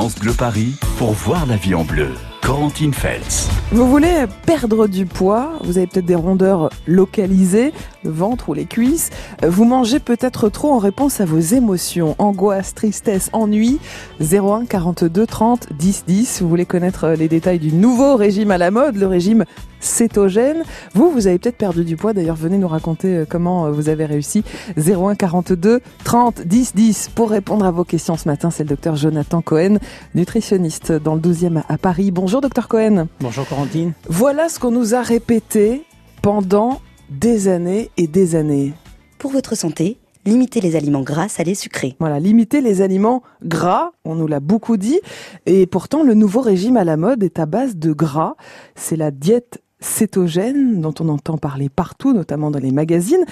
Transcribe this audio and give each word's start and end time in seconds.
France 0.00 0.14
Paris 0.38 0.72
pour 0.96 1.12
voir 1.12 1.44
la 1.44 1.56
vie 1.56 1.74
en 1.74 1.84
bleu. 1.84 2.08
Corentine 2.40 2.94
Feltz. 2.94 3.50
Vous 3.70 3.86
voulez 3.86 4.24
perdre 4.46 4.86
du 4.86 5.04
poids, 5.04 5.58
vous 5.62 5.76
avez 5.76 5.86
peut-être 5.86 6.06
des 6.06 6.14
rondeurs 6.14 6.70
localisées, 6.86 7.74
le 8.04 8.10
ventre 8.10 8.48
ou 8.48 8.54
les 8.54 8.66
cuisses. 8.66 9.10
Vous 9.42 9.64
mangez 9.64 10.00
peut-être 10.00 10.48
trop 10.48 10.72
en 10.72 10.78
réponse 10.78 11.20
à 11.20 11.24
vos 11.24 11.38
émotions, 11.38 12.14
angoisse, 12.18 12.74
tristesse, 12.74 13.30
ennui. 13.32 13.78
01 14.20 14.66
42 14.66 15.26
30 15.26 15.68
10 15.78 16.04
10. 16.06 16.42
Vous 16.42 16.48
voulez 16.48 16.66
connaître 16.66 17.08
les 17.10 17.28
détails 17.28 17.58
du 17.58 17.72
nouveau 17.72 18.16
régime 18.16 18.50
à 18.50 18.58
la 18.58 18.70
mode, 18.70 18.96
le 18.96 19.06
régime 19.06 19.44
cétogène. 19.80 20.62
Vous, 20.94 21.10
vous 21.10 21.26
avez 21.26 21.38
peut-être 21.38 21.56
perdu 21.56 21.84
du 21.84 21.96
poids. 21.96 22.12
D'ailleurs, 22.12 22.36
venez 22.36 22.58
nous 22.58 22.68
raconter 22.68 23.08
euh, 23.16 23.24
comment 23.28 23.66
euh, 23.66 23.70
vous 23.70 23.88
avez 23.88 24.04
réussi. 24.04 24.44
01 24.76 25.14
42 25.14 25.80
30 26.04 26.42
10 26.42 26.74
10. 26.74 27.10
Pour 27.14 27.30
répondre 27.30 27.64
à 27.64 27.70
vos 27.70 27.84
questions 27.84 28.16
ce 28.16 28.28
matin, 28.28 28.50
c'est 28.50 28.62
le 28.62 28.68
docteur 28.68 28.96
Jonathan 28.96 29.42
Cohen, 29.42 29.78
nutritionniste 30.14 30.92
dans 30.92 31.14
le 31.14 31.20
12e 31.20 31.62
à 31.68 31.78
Paris. 31.78 32.10
Bonjour, 32.10 32.40
docteur 32.40 32.68
Cohen. 32.68 33.06
Bonjour, 33.20 33.46
Corentine. 33.46 33.92
Voilà 34.08 34.48
ce 34.48 34.58
qu'on 34.58 34.70
nous 34.70 34.94
a 34.94 35.02
répété 35.02 35.84
pendant 36.22 36.80
des 37.10 37.48
années 37.48 37.90
et 37.96 38.06
des 38.06 38.36
années. 38.36 38.72
Pour 39.18 39.32
votre 39.32 39.56
santé, 39.56 39.98
limitez 40.24 40.60
les 40.60 40.76
aliments 40.76 41.02
gras, 41.02 41.28
salés, 41.28 41.54
sucrés. 41.54 41.96
Voilà, 41.98 42.20
limiter 42.20 42.60
les 42.60 42.82
aliments 42.82 43.22
gras, 43.44 43.90
on 44.04 44.14
nous 44.14 44.26
l'a 44.26 44.40
beaucoup 44.40 44.76
dit. 44.76 45.00
Et 45.46 45.66
pourtant, 45.66 46.02
le 46.02 46.14
nouveau 46.14 46.40
régime 46.40 46.76
à 46.76 46.84
la 46.84 46.96
mode 46.96 47.22
est 47.22 47.38
à 47.38 47.46
base 47.46 47.76
de 47.76 47.92
gras. 47.92 48.34
C'est 48.74 48.96
la 48.96 49.10
diète 49.10 49.62
cétogène 49.80 50.80
dont 50.80 50.94
on 51.00 51.08
entend 51.08 51.38
parler 51.38 51.68
partout, 51.68 52.12
notamment 52.12 52.50
dans 52.50 52.58
les 52.58 52.70
magazines. 52.70 53.24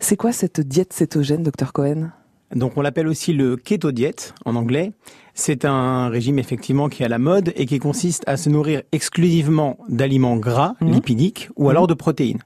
C'est 0.00 0.16
quoi 0.16 0.32
cette 0.32 0.60
diète 0.60 0.92
cétogène, 0.92 1.42
docteur 1.42 1.72
Cohen? 1.72 2.10
Donc 2.54 2.76
on 2.76 2.80
l'appelle 2.80 3.08
aussi 3.08 3.32
le 3.32 3.56
keto 3.56 3.90
diet 3.90 4.32
en 4.44 4.54
anglais. 4.54 4.92
C'est 5.34 5.64
un 5.64 6.08
régime 6.08 6.38
effectivement 6.38 6.88
qui 6.88 7.02
est 7.02 7.06
à 7.06 7.08
la 7.08 7.18
mode 7.18 7.52
et 7.56 7.66
qui 7.66 7.80
consiste 7.80 8.22
à 8.28 8.36
se 8.36 8.48
nourrir 8.48 8.82
exclusivement 8.92 9.78
d'aliments 9.88 10.36
gras, 10.36 10.74
mmh. 10.80 10.90
lipidiques 10.90 11.48
ou 11.56 11.68
alors 11.70 11.84
mmh. 11.84 11.88
de 11.88 11.94
protéines. 11.94 12.42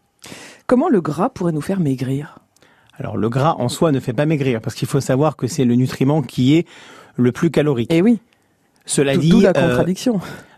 Comment 0.71 0.89
le 0.89 1.01
gras 1.01 1.31
pourrait 1.31 1.51
nous 1.51 1.61
faire 1.61 1.81
maigrir? 1.81 2.39
Alors 2.97 3.17
le 3.17 3.29
gras 3.29 3.57
en 3.59 3.69
soi 3.69 3.91
ne 3.91 3.99
fait 3.99 4.13
pas 4.13 4.25
maigrir 4.25 4.61
parce 4.61 4.77
qu'il 4.77 4.87
faut 4.87 5.01
savoir 5.01 5.35
que 5.35 5.49
c'est 5.49 5.65
le 5.65 5.75
nutriment 5.75 6.23
qui 6.23 6.55
est 6.55 6.65
le 7.17 7.33
plus 7.33 7.51
calorique. 7.51 7.91
Eh 7.93 8.03
oui. 8.03 8.21
Cela 8.87 9.17
dit, 9.17 9.41
la 9.41 9.51
euh, 9.57 9.85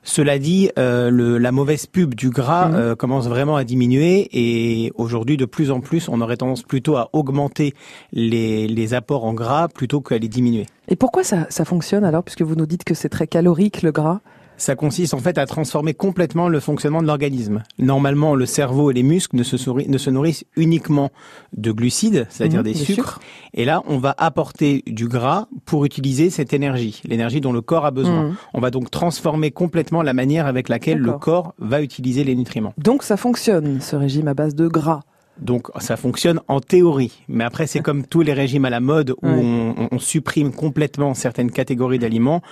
cela 0.02 0.38
dit, 0.38 0.70
euh, 0.78 1.08
le, 1.08 1.38
la 1.38 1.50
mauvaise 1.50 1.86
pub 1.86 2.14
du 2.14 2.28
gras 2.28 2.68
mhm. 2.68 2.74
euh, 2.74 2.94
commence 2.94 3.26
vraiment 3.26 3.56
à 3.56 3.64
diminuer 3.64 4.28
et 4.32 4.92
aujourd'hui, 4.96 5.38
de 5.38 5.46
plus 5.46 5.70
en 5.70 5.80
plus, 5.80 6.10
on 6.10 6.20
aurait 6.20 6.36
tendance 6.36 6.62
plutôt 6.62 6.96
à 6.96 7.08
augmenter 7.14 7.72
les, 8.12 8.68
les 8.68 8.92
apports 8.92 9.24
en 9.24 9.32
gras 9.32 9.68
plutôt 9.68 10.02
qu'à 10.02 10.18
les 10.18 10.28
diminuer. 10.28 10.66
Et 10.88 10.96
pourquoi 10.96 11.24
ça, 11.24 11.46
ça 11.48 11.64
fonctionne 11.64 12.04
alors, 12.04 12.22
puisque 12.22 12.42
vous 12.42 12.54
nous 12.54 12.66
dites 12.66 12.84
que 12.84 12.92
c'est 12.92 13.08
très 13.08 13.26
calorique 13.26 13.80
le 13.80 13.92
gras? 13.92 14.20
Ça 14.62 14.76
consiste 14.76 15.12
en 15.12 15.18
fait 15.18 15.38
à 15.38 15.46
transformer 15.46 15.92
complètement 15.92 16.48
le 16.48 16.60
fonctionnement 16.60 17.02
de 17.02 17.06
l'organisme. 17.08 17.64
Normalement, 17.78 18.36
le 18.36 18.46
cerveau 18.46 18.92
et 18.92 18.94
les 18.94 19.02
muscles 19.02 19.34
ne 19.34 19.42
se, 19.42 19.56
ne 19.70 19.98
se 19.98 20.10
nourrissent 20.10 20.44
uniquement 20.56 21.10
de 21.52 21.72
glucides, 21.72 22.26
c'est-à-dire 22.30 22.60
mmh, 22.60 22.64
des, 22.64 22.74
sucres. 22.74 23.20
Et 23.54 23.64
là, 23.64 23.82
on 23.88 23.98
va 23.98 24.14
apporter 24.18 24.84
du 24.86 25.08
gras 25.08 25.48
pour 25.64 25.84
utiliser 25.84 26.30
cette 26.30 26.52
énergie, 26.52 27.02
l'énergie 27.04 27.40
dont 27.40 27.52
le 27.52 27.60
corps 27.60 27.84
a 27.84 27.90
besoin. 27.90 28.28
Mmh. 28.28 28.36
On 28.54 28.60
va 28.60 28.70
donc 28.70 28.90
transformer 28.90 29.50
complètement 29.50 30.02
la 30.02 30.12
manière 30.12 30.46
avec 30.46 30.68
laquelle 30.68 30.98
le 30.98 31.12
corps 31.12 31.54
va 31.58 31.82
utiliser 31.82 32.22
les 32.22 32.36
nutriments. 32.36 32.72
Donc 32.78 33.02
ça 33.02 33.16
fonctionne, 33.16 33.80
ce 33.80 33.96
régime 33.96 34.28
à 34.28 34.34
base 34.34 34.54
de 34.54 34.68
gras 34.68 35.00
donc 35.38 35.68
ça 35.80 35.96
fonctionne 35.96 36.40
en 36.46 36.60
théorie, 36.60 37.24
mais 37.26 37.42
après 37.42 37.66
c'est 37.66 37.80
comme 37.80 38.06
tous 38.06 38.20
les 38.20 38.34
régimes 38.34 38.66
à 38.66 38.70
la 38.70 38.80
mode 38.80 39.12
où 39.22 39.26
on, 39.28 39.88
on, 39.90 39.98
supprime 39.98 40.52
complètement 40.52 41.14
certaines 41.14 41.50
catégories 41.50 41.98
d'aliments 41.98 42.42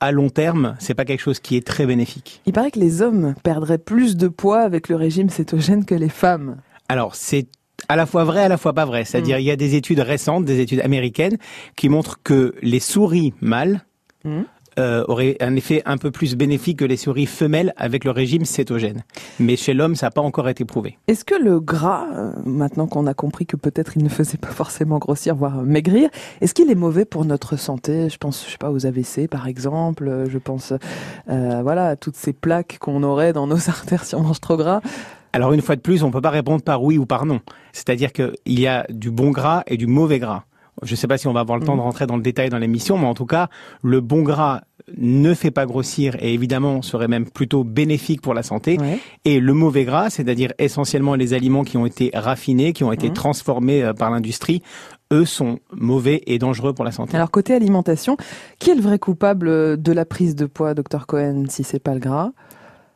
à 0.00 0.12
long 0.12 0.30
terme, 0.30 0.76
c'est 0.78 0.94
pas 0.94 1.04
quelque 1.04 1.20
chose 1.20 1.40
qui 1.40 1.56
est 1.56 1.66
très 1.66 1.86
bénéfique. 1.86 2.40
Il 2.46 2.52
paraît 2.52 2.70
que 2.70 2.80
les 2.80 3.02
hommes 3.02 3.34
perdraient 3.42 3.78
plus 3.78 4.16
de 4.16 4.28
poids 4.28 4.60
avec 4.60 4.88
le 4.88 4.96
régime 4.96 5.28
cétogène 5.28 5.84
que 5.84 5.94
les 5.94 6.08
femmes. 6.08 6.56
Alors, 6.88 7.14
c'est 7.14 7.46
à 7.88 7.96
la 7.96 8.06
fois 8.06 8.24
vrai, 8.24 8.42
à 8.44 8.48
la 8.48 8.56
fois 8.56 8.72
pas 8.72 8.84
vrai. 8.84 9.04
C'est-à-dire, 9.04 9.36
mm. 9.36 9.40
il 9.40 9.44
y 9.44 9.50
a 9.50 9.56
des 9.56 9.74
études 9.74 10.00
récentes, 10.00 10.44
des 10.44 10.60
études 10.60 10.80
américaines, 10.80 11.36
qui 11.76 11.88
montrent 11.88 12.20
que 12.22 12.54
les 12.62 12.80
souris 12.80 13.34
mâles 13.40 13.84
mm 14.24 14.42
euh, 14.78 15.04
aurait 15.08 15.36
un 15.40 15.56
effet 15.56 15.82
un 15.84 15.96
peu 15.96 16.10
plus 16.10 16.36
bénéfique 16.36 16.78
que 16.78 16.84
les 16.84 16.96
souris 16.96 17.26
femelles 17.26 17.72
avec 17.76 18.04
le 18.04 18.10
régime 18.10 18.44
cétogène. 18.44 19.02
Mais 19.38 19.56
chez 19.56 19.74
l'homme, 19.74 19.96
ça 19.96 20.06
n'a 20.06 20.10
pas 20.10 20.20
encore 20.20 20.48
été 20.48 20.64
prouvé. 20.64 20.98
Est-ce 21.08 21.24
que 21.24 21.34
le 21.34 21.60
gras, 21.60 22.06
euh, 22.14 22.32
maintenant 22.44 22.86
qu'on 22.86 23.06
a 23.06 23.14
compris 23.14 23.46
que 23.46 23.56
peut-être 23.56 23.96
il 23.96 24.04
ne 24.04 24.08
faisait 24.08 24.38
pas 24.38 24.48
forcément 24.48 24.98
grossir, 24.98 25.34
voire 25.34 25.62
maigrir, 25.62 26.08
est-ce 26.40 26.54
qu'il 26.54 26.70
est 26.70 26.76
mauvais 26.76 27.04
pour 27.04 27.24
notre 27.24 27.56
santé? 27.56 28.08
Je 28.08 28.16
pense, 28.16 28.44
je 28.46 28.52
sais 28.52 28.58
pas, 28.58 28.70
aux 28.70 28.86
AVC 28.86 29.28
par 29.28 29.48
exemple. 29.48 30.26
Je 30.28 30.38
pense, 30.38 30.72
euh, 31.28 31.60
voilà, 31.62 31.88
à 31.88 31.96
toutes 31.96 32.16
ces 32.16 32.32
plaques 32.32 32.78
qu'on 32.80 33.02
aurait 33.02 33.32
dans 33.32 33.46
nos 33.46 33.68
artères 33.68 34.04
si 34.04 34.14
on 34.14 34.22
mange 34.22 34.40
trop 34.40 34.56
gras. 34.56 34.80
Alors 35.32 35.52
une 35.52 35.62
fois 35.62 35.76
de 35.76 35.80
plus, 35.80 36.02
on 36.02 36.10
peut 36.10 36.20
pas 36.20 36.30
répondre 36.30 36.62
par 36.62 36.82
oui 36.82 36.98
ou 36.98 37.06
par 37.06 37.24
non. 37.24 37.40
C'est-à-dire 37.72 38.12
qu'il 38.12 38.32
y 38.46 38.66
a 38.66 38.84
du 38.88 39.10
bon 39.10 39.30
gras 39.30 39.62
et 39.66 39.76
du 39.76 39.86
mauvais 39.86 40.18
gras. 40.18 40.44
Je 40.82 40.92
ne 40.92 40.96
sais 40.96 41.06
pas 41.06 41.18
si 41.18 41.26
on 41.26 41.32
va 41.32 41.40
avoir 41.40 41.58
le 41.58 41.64
temps 41.64 41.76
de 41.76 41.80
mm. 41.80 41.84
rentrer 41.84 42.06
dans 42.06 42.16
le 42.16 42.22
détail 42.22 42.48
dans 42.50 42.58
l'émission, 42.58 42.98
mais 42.98 43.06
en 43.06 43.14
tout 43.14 43.26
cas, 43.26 43.48
le 43.82 44.00
bon 44.00 44.22
gras 44.22 44.62
ne 44.96 45.34
fait 45.34 45.50
pas 45.50 45.66
grossir 45.66 46.16
et 46.20 46.34
évidemment 46.34 46.82
serait 46.82 47.08
même 47.08 47.28
plutôt 47.28 47.64
bénéfique 47.64 48.20
pour 48.20 48.34
la 48.34 48.42
santé. 48.42 48.78
Et 49.24 49.40
le 49.40 49.54
mauvais 49.54 49.84
gras, 49.84 50.10
c'est-à-dire 50.10 50.52
essentiellement 50.58 51.14
les 51.14 51.34
aliments 51.34 51.64
qui 51.64 51.76
ont 51.76 51.86
été 51.86 52.10
raffinés, 52.14 52.72
qui 52.72 52.84
ont 52.84 52.92
été 52.92 53.10
mmh. 53.10 53.14
transformés 53.14 53.82
euh, 53.82 53.92
par 53.92 54.10
l'industrie, 54.10 54.62
eux 55.12 55.24
sont 55.24 55.58
mauvais 55.72 56.22
et 56.26 56.38
dangereux 56.38 56.72
pour 56.72 56.84
la 56.84 56.92
santé. 56.92 57.16
Alors 57.16 57.30
côté 57.30 57.54
alimentation, 57.54 58.16
qui 58.58 58.70
est 58.70 58.74
le 58.74 58.82
vrai 58.82 58.98
coupable 58.98 59.80
de 59.80 59.92
la 59.92 60.04
prise 60.04 60.34
de 60.34 60.46
poids, 60.46 60.74
docteur 60.74 61.06
Cohen, 61.06 61.44
si 61.48 61.64
c'est 61.64 61.80
pas 61.80 61.94
le 61.94 62.00
gras? 62.00 62.32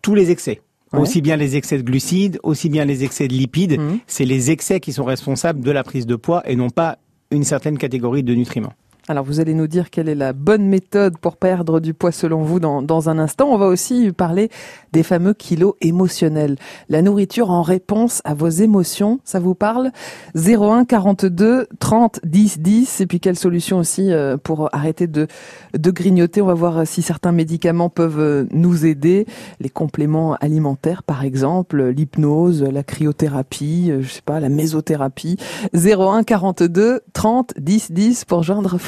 Tous 0.02 0.14
les 0.14 0.30
excès. 0.30 0.60
Aussi 0.92 1.22
bien 1.22 1.34
les 1.34 1.56
excès 1.56 1.76
de 1.76 1.82
glucides, 1.82 2.38
aussi 2.44 2.68
bien 2.68 2.84
les 2.84 3.02
excès 3.02 3.26
de 3.26 3.32
lipides, 3.32 3.80
mmh. 3.80 3.98
c'est 4.06 4.24
les 4.24 4.52
excès 4.52 4.78
qui 4.78 4.92
sont 4.92 5.02
responsables 5.02 5.58
de 5.58 5.70
la 5.72 5.82
prise 5.82 6.06
de 6.06 6.14
poids 6.14 6.48
et 6.48 6.54
non 6.54 6.70
pas 6.70 6.98
une 7.34 7.44
certaine 7.44 7.78
catégorie 7.78 8.22
de 8.22 8.34
nutriments. 8.34 8.72
Alors 9.06 9.24
vous 9.24 9.38
allez 9.38 9.52
nous 9.52 9.66
dire 9.66 9.90
quelle 9.90 10.08
est 10.08 10.14
la 10.14 10.32
bonne 10.32 10.66
méthode 10.66 11.18
pour 11.18 11.36
perdre 11.36 11.78
du 11.78 11.92
poids 11.92 12.10
selon 12.10 12.42
vous 12.42 12.58
dans, 12.58 12.80
dans 12.80 13.10
un 13.10 13.18
instant. 13.18 13.48
On 13.50 13.58
va 13.58 13.66
aussi 13.66 14.12
parler 14.12 14.48
des 14.94 15.02
fameux 15.02 15.34
kilos 15.34 15.74
émotionnels. 15.82 16.56
La 16.88 17.02
nourriture 17.02 17.50
en 17.50 17.60
réponse 17.60 18.22
à 18.24 18.32
vos 18.32 18.48
émotions, 18.48 19.20
ça 19.22 19.40
vous 19.40 19.54
parle? 19.54 19.90
01 20.34 20.86
42 20.86 21.66
30 21.78 22.20
10 22.24 22.60
10 22.60 23.00
et 23.02 23.06
puis 23.06 23.20
quelle 23.20 23.36
solution 23.36 23.76
aussi 23.76 24.10
euh, 24.10 24.38
pour 24.38 24.74
arrêter 24.74 25.06
de, 25.06 25.26
de 25.74 25.90
grignoter? 25.90 26.40
On 26.40 26.46
va 26.46 26.54
voir 26.54 26.86
si 26.86 27.02
certains 27.02 27.32
médicaments 27.32 27.90
peuvent 27.90 28.20
euh, 28.20 28.46
nous 28.52 28.86
aider. 28.86 29.26
Les 29.60 29.68
compléments 29.68 30.36
alimentaires 30.36 31.02
par 31.02 31.24
exemple, 31.24 31.82
l'hypnose, 31.88 32.62
la 32.62 32.82
cryothérapie, 32.82 33.90
euh, 33.90 34.00
je 34.00 34.08
sais 34.08 34.22
pas, 34.22 34.40
la 34.40 34.48
mésothérapie. 34.48 35.36
01 35.74 36.22
42 36.22 37.02
30 37.12 37.52
10 37.58 37.92
10 37.92 38.24
pour 38.24 38.42
joindre 38.42 38.78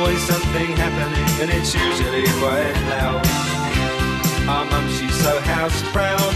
always 0.00 0.22
something 0.22 0.76
happening 0.76 1.28
and 1.42 1.50
it's 1.50 1.74
usually 1.74 2.22
quite 2.38 2.76
loud. 2.90 3.26
Our 4.48 4.64
mum, 4.64 4.88
she's 4.96 5.14
so 5.14 5.40
house 5.40 5.82
proud. 5.90 6.34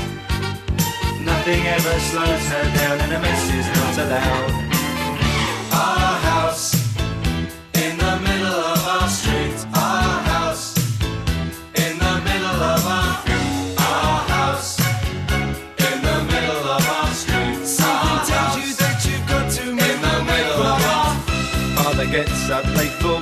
Nothing 1.20 1.62
ever 1.67 1.94
slows 2.11 2.44
her 2.53 2.64
down 2.79 3.00
and 3.00 3.12
a 3.12 3.20
mess 3.20 3.44
is 3.55 3.67
not 3.79 3.94
allowed. 4.05 4.50
Our 5.73 6.14
house 6.31 6.75
in 7.75 7.97
the 7.99 8.14
middle 8.26 8.59
of 8.73 8.81
our 8.94 9.09
street. 9.09 9.59
Our 9.75 10.23
house 10.32 10.76
in 11.85 11.99
the 11.99 12.15
middle 12.26 12.58
of 12.75 12.82
our 12.99 13.15
Our 13.79 14.19
house 14.35 14.79
in 15.87 15.97
the 16.08 16.19
middle 16.32 16.65
of 16.76 16.82
our 16.97 17.11
street. 17.15 17.65
Something 17.65 18.26
tells 18.26 18.56
you 18.58 18.75
that 18.82 18.99
you've 19.06 19.26
got 19.29 19.58
in 19.61 19.99
the 20.06 20.17
middle 20.31 20.62
of. 20.62 20.82
Father 21.76 22.06
gets 22.06 22.50
up 22.50 22.67
late 22.76 22.97
for 23.03 23.21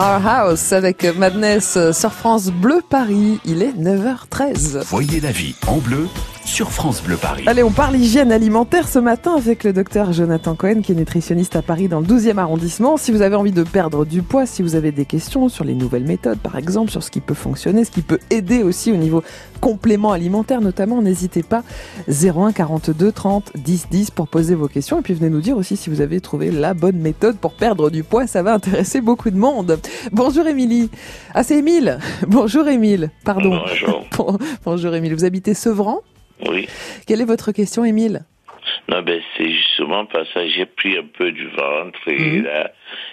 Our 0.00 0.26
House 0.26 0.72
avec 0.72 1.04
Madness 1.18 1.76
sur 1.92 2.12
France 2.14 2.46
Bleu 2.46 2.80
Paris. 2.88 3.38
Il 3.44 3.62
est 3.62 3.72
9h13. 3.72 4.82
Voyez 4.86 5.20
la 5.20 5.30
vie 5.30 5.54
en 5.66 5.76
bleu 5.76 6.08
sur 6.50 6.72
France 6.72 7.00
Bleu 7.02 7.16
Paris. 7.16 7.44
Allez, 7.46 7.62
on 7.62 7.70
parle 7.70 7.94
hygiène 7.96 8.32
alimentaire 8.32 8.88
ce 8.88 8.98
matin 8.98 9.34
avec 9.36 9.62
le 9.62 9.72
docteur 9.72 10.12
Jonathan 10.12 10.56
Cohen, 10.56 10.80
qui 10.82 10.90
est 10.90 10.94
nutritionniste 10.96 11.54
à 11.54 11.62
Paris 11.62 11.86
dans 11.86 12.00
le 12.00 12.06
12e 12.06 12.38
arrondissement. 12.38 12.96
Si 12.96 13.12
vous 13.12 13.22
avez 13.22 13.36
envie 13.36 13.52
de 13.52 13.62
perdre 13.62 14.04
du 14.04 14.22
poids, 14.22 14.46
si 14.46 14.62
vous 14.62 14.74
avez 14.74 14.90
des 14.90 15.04
questions 15.04 15.48
sur 15.48 15.62
les 15.64 15.74
nouvelles 15.74 16.04
méthodes, 16.04 16.38
par 16.40 16.56
exemple, 16.56 16.90
sur 16.90 17.04
ce 17.04 17.10
qui 17.12 17.20
peut 17.20 17.34
fonctionner, 17.34 17.84
ce 17.84 17.92
qui 17.92 18.02
peut 18.02 18.18
aider 18.30 18.64
aussi 18.64 18.90
au 18.90 18.96
niveau 18.96 19.22
complément 19.60 20.10
alimentaire 20.10 20.60
notamment, 20.60 21.00
n'hésitez 21.02 21.42
pas 21.44 21.62
01 22.08 22.50
42 22.52 23.12
30 23.12 23.52
10 23.54 23.86
10 23.90 24.10
pour 24.10 24.26
poser 24.26 24.56
vos 24.56 24.66
questions. 24.68 24.98
Et 24.98 25.02
puis 25.02 25.14
venez 25.14 25.30
nous 25.30 25.40
dire 25.42 25.56
aussi 25.56 25.76
si 25.76 25.88
vous 25.88 26.00
avez 26.00 26.20
trouvé 26.20 26.50
la 26.50 26.74
bonne 26.74 26.96
méthode 26.98 27.36
pour 27.36 27.52
perdre 27.52 27.90
du 27.90 28.02
poids. 28.02 28.26
Ça 28.26 28.42
va 28.42 28.54
intéresser 28.54 29.00
beaucoup 29.00 29.30
de 29.30 29.36
monde. 29.38 29.78
Bonjour 30.10 30.46
Émilie. 30.48 30.90
Ah, 31.32 31.44
c'est 31.44 31.58
Émile. 31.58 31.98
Bonjour 32.26 32.66
Émile. 32.66 33.10
Pardon. 33.24 33.50
Bonjour. 33.60 34.04
Bon- 34.16 34.36
Bonjour 34.64 34.94
Émile. 34.94 35.14
Vous 35.14 35.24
habitez 35.24 35.54
Sevran? 35.54 36.00
Oui. 36.48 36.68
Quelle 37.06 37.20
est 37.20 37.24
votre 37.26 37.52
question, 37.52 37.84
Émile? 37.84 38.22
Non, 38.88 39.02
ben, 39.02 39.20
c'est 39.36 39.50
justement 39.50 40.04
parce 40.06 40.32
que 40.32 40.48
j'ai 40.48 40.66
pris 40.66 40.96
un 40.96 41.04
peu 41.16 41.32
du 41.32 41.46
ventre 41.48 41.98
et 42.08 42.18
Mhm. 42.38 42.44
là, 42.44 42.70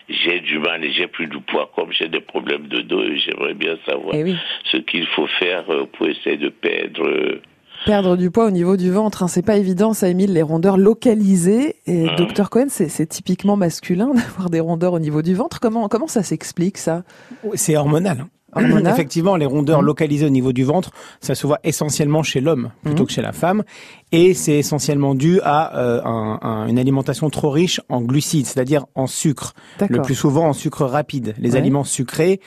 j'ai 0.09 0.39
du 0.41 0.59
mal 0.59 0.83
et 0.83 0.91
j'ai 0.91 1.07
plus 1.07 1.27
du 1.27 1.39
poids. 1.39 1.71
Comme 1.75 1.91
j'ai 1.91 2.07
des 2.09 2.19
problèmes 2.21 2.67
de 2.67 2.81
dos, 2.81 3.01
et 3.03 3.17
j'aimerais 3.17 3.53
bien 3.53 3.77
savoir 3.85 4.13
Eh 4.15 4.23
oui. 4.23 4.35
ce 4.71 4.77
qu'il 4.77 5.05
faut 5.07 5.27
faire 5.39 5.63
euh, 5.69 5.85
pour 5.85 6.07
essayer 6.07 6.37
de 6.37 6.49
perdre. 6.49 7.05
euh, 7.07 7.41
Perdre 7.85 8.17
du 8.17 8.31
poids 8.31 8.45
au 8.47 8.51
niveau 8.51 8.75
du 8.75 8.89
ventre, 8.91 9.21
hein, 9.23 9.27
c'est 9.27 9.45
pas 9.45 9.55
évident, 9.57 9.93
ça 9.93 10.09
Émile, 10.09 10.33
les 10.33 10.41
rondeurs 10.41 10.77
localisées. 10.77 11.75
Et 11.85 12.05
Mhm. 12.09 12.15
docteur 12.15 12.49
Cohen, 12.49 12.65
c'est 12.69 12.89
c'est 12.89 13.05
typiquement 13.05 13.55
masculin 13.55 14.11
d'avoir 14.15 14.49
des 14.49 14.59
rondeurs 14.59 14.93
au 14.93 14.99
niveau 14.99 15.21
du 15.21 15.33
ventre. 15.35 15.59
Comment, 15.59 15.87
comment 15.87 16.07
ça 16.07 16.23
s'explique 16.23 16.77
ça? 16.77 17.03
C'est 17.53 17.77
hormonal. 17.77 18.25
Hormonal 18.55 18.87
Effectivement, 18.93 19.35
les 19.35 19.45
rondeurs 19.45 19.81
Mhm. 19.81 19.85
localisées 19.87 20.25
au 20.25 20.29
niveau 20.29 20.53
du 20.53 20.63
ventre, 20.63 20.91
ça 21.19 21.35
se 21.35 21.45
voit 21.45 21.59
essentiellement 21.63 22.23
chez 22.23 22.39
l'homme 22.39 22.71
plutôt 22.81 23.03
Mhm. 23.03 23.07
que 23.07 23.11
chez 23.13 23.21
la 23.21 23.33
femme, 23.33 23.63
et 24.11 24.33
c'est 24.33 24.53
essentiellement 24.57 25.15
dû 25.15 25.39
à 25.43 25.77
euh, 25.77 26.01
un- 26.05 26.39
un- 26.41 26.67
une 26.67 26.79
alimentation 26.79 27.29
trop 27.29 27.49
riche 27.49 27.81
en 27.89 28.01
glucides, 28.01 28.45
c'est-à-dire 28.45 28.85
en 28.95 29.05
sucre, 29.05 29.53
le 29.89 30.01
plus 30.01 30.15
souvent 30.15 30.47
en 30.47 30.53
sucre 30.53 30.85
rapide, 30.85 31.35
les 31.39 31.51
Ouais. 31.51 31.57
aliments 31.57 31.83
sucrés 31.83 32.39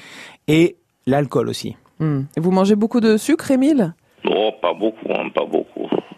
et 0.49 0.77
l'alcool 1.07 1.49
aussi. 1.49 1.77
Hmm. 1.99 2.23
Et 2.37 2.41
Vous 2.41 2.51
mangez 2.51 2.77
beaucoup 2.77 3.01
de 3.01 3.17
sucre, 3.19 3.51
Émile? 3.51 3.95
Oh, 4.25 4.51
pas 4.61 4.73
beaucoup, 4.75 5.07
hein, 5.11 5.29
pas 5.35 5.45
beaucoup. 5.45 5.70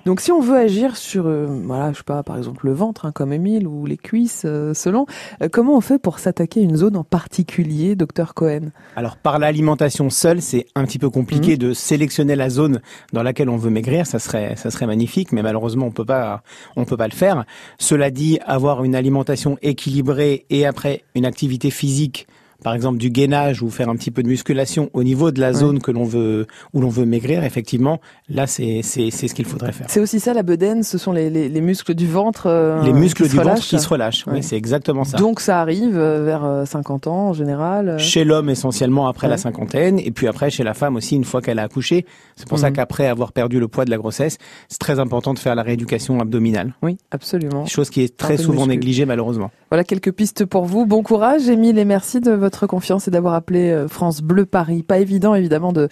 Donc 0.04 0.20
si 0.20 0.32
on 0.32 0.40
veut 0.40 0.56
agir 0.56 0.96
sur, 0.96 1.26
euh, 1.26 1.46
voilà, 1.64 1.93
je 1.93 1.99
sais 1.99 2.04
pas, 2.04 2.25
par 2.25 2.37
exemple 2.37 2.66
le 2.66 2.72
ventre, 2.72 3.06
hein, 3.06 3.12
comme 3.12 3.32
Émile, 3.32 3.69
ou 3.69 3.87
les 3.87 3.96
cuisses, 3.96 4.43
euh, 4.44 4.75
selon, 4.75 5.06
euh, 5.43 5.49
comment 5.50 5.76
on 5.76 5.81
fait 5.81 6.00
pour 6.00 6.19
s'attaquer 6.19 6.60
à 6.60 6.62
une 6.64 6.76
zone 6.76 6.96
en 6.96 7.04
particulier, 7.04 7.94
docteur 7.94 8.34
Cohen? 8.34 8.70
Alors 8.96 9.16
par 9.16 9.38
l'alimentation 9.38 10.10
seule, 10.10 10.43
c'est 10.43 10.66
un 10.75 10.84
petit 10.84 10.99
peu 10.99 11.08
compliqué 11.08 11.56
de 11.56 11.72
sélectionner 11.72 12.34
la 12.34 12.50
zone 12.50 12.81
dans 13.12 13.22
laquelle 13.22 13.48
on 13.48 13.56
veut 13.56 13.70
maigrir. 13.70 14.06
Ça 14.06 14.19
serait, 14.19 14.56
ça 14.56 14.70
serait 14.72 14.86
magnifique, 14.86 15.31
mais 15.31 15.43
malheureusement 15.43 15.86
on 15.86 15.93
peut 15.93 16.05
pas, 16.05 16.43
on 16.74 16.84
peut 16.84 16.96
pas 16.96 17.08
le 17.08 17.15
faire. 17.15 17.44
Cela 17.79 18.10
dit, 18.10 18.41
avoir 18.44 18.82
une 18.82 18.96
alimentation 18.96 19.56
équilibrée 19.62 20.46
et 20.50 20.67
après 20.67 21.05
une 21.15 21.27
activité 21.27 21.70
physique, 21.70 22.27
par 22.62 22.74
exemple 22.74 22.98
du 22.98 23.10
gainage 23.10 23.62
ou 23.62 23.70
faire 23.70 23.88
un 23.88 23.96
petit 23.96 24.10
peu 24.10 24.22
de 24.22 24.28
musculation 24.28 24.90
au 24.92 25.02
niveau 25.04 25.31
de 25.31 25.40
la 25.40 25.48
Ouais. 25.48 25.54
zone 25.54 25.81
que 25.81 25.90
l'on 25.90 26.04
veut, 26.04 26.46
où 26.72 26.81
l'on 26.81 26.88
veut 26.88 27.04
maigrir, 27.04 27.44
effectivement, 27.44 28.00
là 28.28 28.46
c'est, 28.46 28.81
c'est, 28.82 29.10
c'est 29.10 29.28
ce 29.28 29.34
qu'il 29.34 29.44
faudrait 29.44 29.72
faire. 29.72 29.86
C'est 29.90 30.00
aussi 30.00 30.20
ça 30.20 30.32
la 30.34 30.42
bedaine, 30.42 30.82
ce 30.82 30.98
sont 30.98 31.12
les, 31.12 31.28
les, 31.31 31.48
les 31.48 31.60
muscles 31.60 31.94
du 31.94 32.06
ventre 32.06 32.44
euh, 32.46 32.82
Les 32.82 32.92
muscles 32.92 33.28
du 33.28 33.36
ventre 33.36 33.60
qui 33.60 33.78
se 33.78 33.88
relâchent. 33.88 34.26
Ouais. 34.26 34.34
Oui, 34.34 34.42
c'est 34.42 34.56
exactement 34.56 35.04
ça. 35.04 35.19
Donc 35.19 35.40
ça 35.40 35.60
arrive 35.60 35.98
euh, 35.98 36.24
vers 36.24 36.44
euh, 36.44 36.64
50 36.64 37.06
ans 37.06 37.28
en 37.28 37.32
général. 37.32 37.88
euh. 37.90 37.98
Chez 37.98 38.24
l'homme 38.24 38.48
essentiellement 38.50 39.06
après 39.08 39.26
Ouais. 39.26 39.32
la 39.32 39.36
cinquantaine 39.38 39.98
et 39.98 40.10
puis 40.10 40.26
après 40.28 40.50
chez 40.50 40.62
la 40.64 40.74
femme 40.74 40.96
aussi 40.96 41.16
une 41.16 41.24
fois 41.24 41.40
qu'elle 41.42 41.58
a 41.58 41.62
accouché. 41.64 42.06
C'est 42.36 42.48
pour 42.48 42.58
ça 42.58 42.69
Mhm. 42.70 42.76
qu'après 42.76 43.06
avoir 43.08 43.32
perdu 43.32 43.60
le 43.60 43.69
poids 43.69 43.84
de 43.84 43.90
la 43.90 43.98
grossesse, 43.98 44.38
c'est 44.69 44.78
très 44.78 44.98
important 45.00 45.34
de 45.34 45.38
faire 45.38 45.54
la 45.54 45.62
rééducation 45.62 46.20
abdominale. 46.20 46.74
Oui, 46.82 46.96
absolument. 47.10 47.66
Chose 47.66 47.90
qui 47.90 48.02
est 48.02 48.16
très 48.16 48.36
souvent 48.36 48.62
muscu. 48.62 48.69
négligée 48.70 49.06
malheureusement. 49.06 49.50
Voilà 49.70 49.84
quelques 49.84 50.12
pistes 50.12 50.44
pour 50.44 50.64
vous. 50.64 50.86
Bon 50.86 51.02
courage, 51.02 51.48
Émile, 51.48 51.78
et 51.78 51.84
merci 51.84 52.20
de 52.20 52.31
votre 52.32 52.52
confiance 52.67 53.09
et 53.09 53.11
d'avoir 53.11 53.35
appelé 53.35 53.71
euh, 53.71 53.89
France 53.89 54.23
Bleu 54.23 54.47
Paris. 54.47 54.82
Pas 54.82 54.99
évident, 54.99 55.35
évidemment, 55.35 55.73
de, 55.73 55.89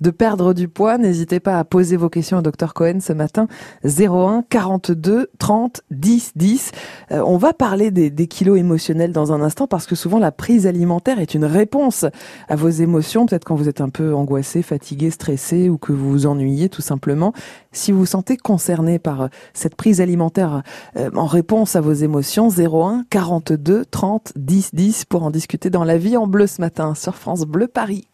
de 0.00 0.10
perdre 0.10 0.54
du 0.54 0.68
poids. 0.68 0.98
N'hésitez 0.98 1.40
pas 1.40 1.58
à 1.58 1.64
poser 1.64 1.96
vos 1.96 2.08
questions 2.08 2.38
au 2.38 2.42
docteur 2.42 2.74
Cohen 2.74 2.98
ce 3.00 3.12
matin. 3.12 3.46
01 3.84 4.44
42 4.48 5.30
30 5.38 5.82
10 5.90 6.32
10. 6.36 6.72
Euh, 7.12 7.22
on 7.26 7.36
va 7.36 7.52
parler 7.52 7.90
des, 7.90 8.10
des 8.10 8.26
kilos 8.26 8.58
émotionnels 8.58 9.12
dans 9.12 9.32
un 9.32 9.40
instant 9.40 9.66
parce 9.66 9.86
que 9.86 9.94
souvent 9.94 10.18
la 10.18 10.32
prise 10.32 10.66
alimentaire 10.66 11.18
est 11.18 11.34
une 11.34 11.44
réponse 11.44 12.04
à 12.48 12.56
vos 12.56 12.68
émotions. 12.68 13.26
Peut-être 13.26 13.44
quand 13.44 13.56
vous 13.56 13.68
êtes 13.68 13.80
un 13.80 13.88
peu 13.88 14.14
angoissé, 14.14 14.62
fatigué, 14.62 15.10
stressé 15.10 15.68
ou 15.68 15.78
que 15.78 15.92
vous 15.92 16.10
vous 16.10 16.26
ennuyez 16.26 16.68
tout 16.68 16.82
simplement. 16.82 17.32
Si 17.72 17.92
vous 17.92 18.00
vous 18.00 18.06
sentez 18.06 18.36
concerné 18.36 18.98
par 18.98 19.22
euh, 19.22 19.28
cette 19.52 19.74
prise 19.74 20.00
alimentaire 20.00 20.62
euh, 20.96 21.10
en 21.14 21.26
réponse 21.26 21.76
à 21.76 21.80
vos 21.80 21.92
émotions, 21.92 22.48
01 22.48 23.04
42 23.10 23.84
30 23.84 24.32
10 24.36 24.74
10 24.74 25.04
pour 25.06 25.22
en 25.24 25.30
discuter 25.30 25.70
dans 25.70 25.84
la 25.84 25.98
vie 25.98 26.03
en 26.12 26.26
bleu 26.26 26.46
ce 26.46 26.60
matin 26.60 26.94
sur 26.94 27.14
France 27.14 27.42
Bleu 27.42 27.66
Paris. 27.66 28.08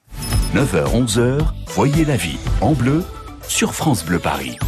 9h, 0.54 1.06
11h, 1.06 1.40
voyez 1.74 2.04
la 2.04 2.16
vie 2.16 2.38
en 2.60 2.72
bleu 2.72 3.02
sur 3.46 3.74
France 3.74 4.04
Bleu 4.04 4.18
Paris. 4.18 4.58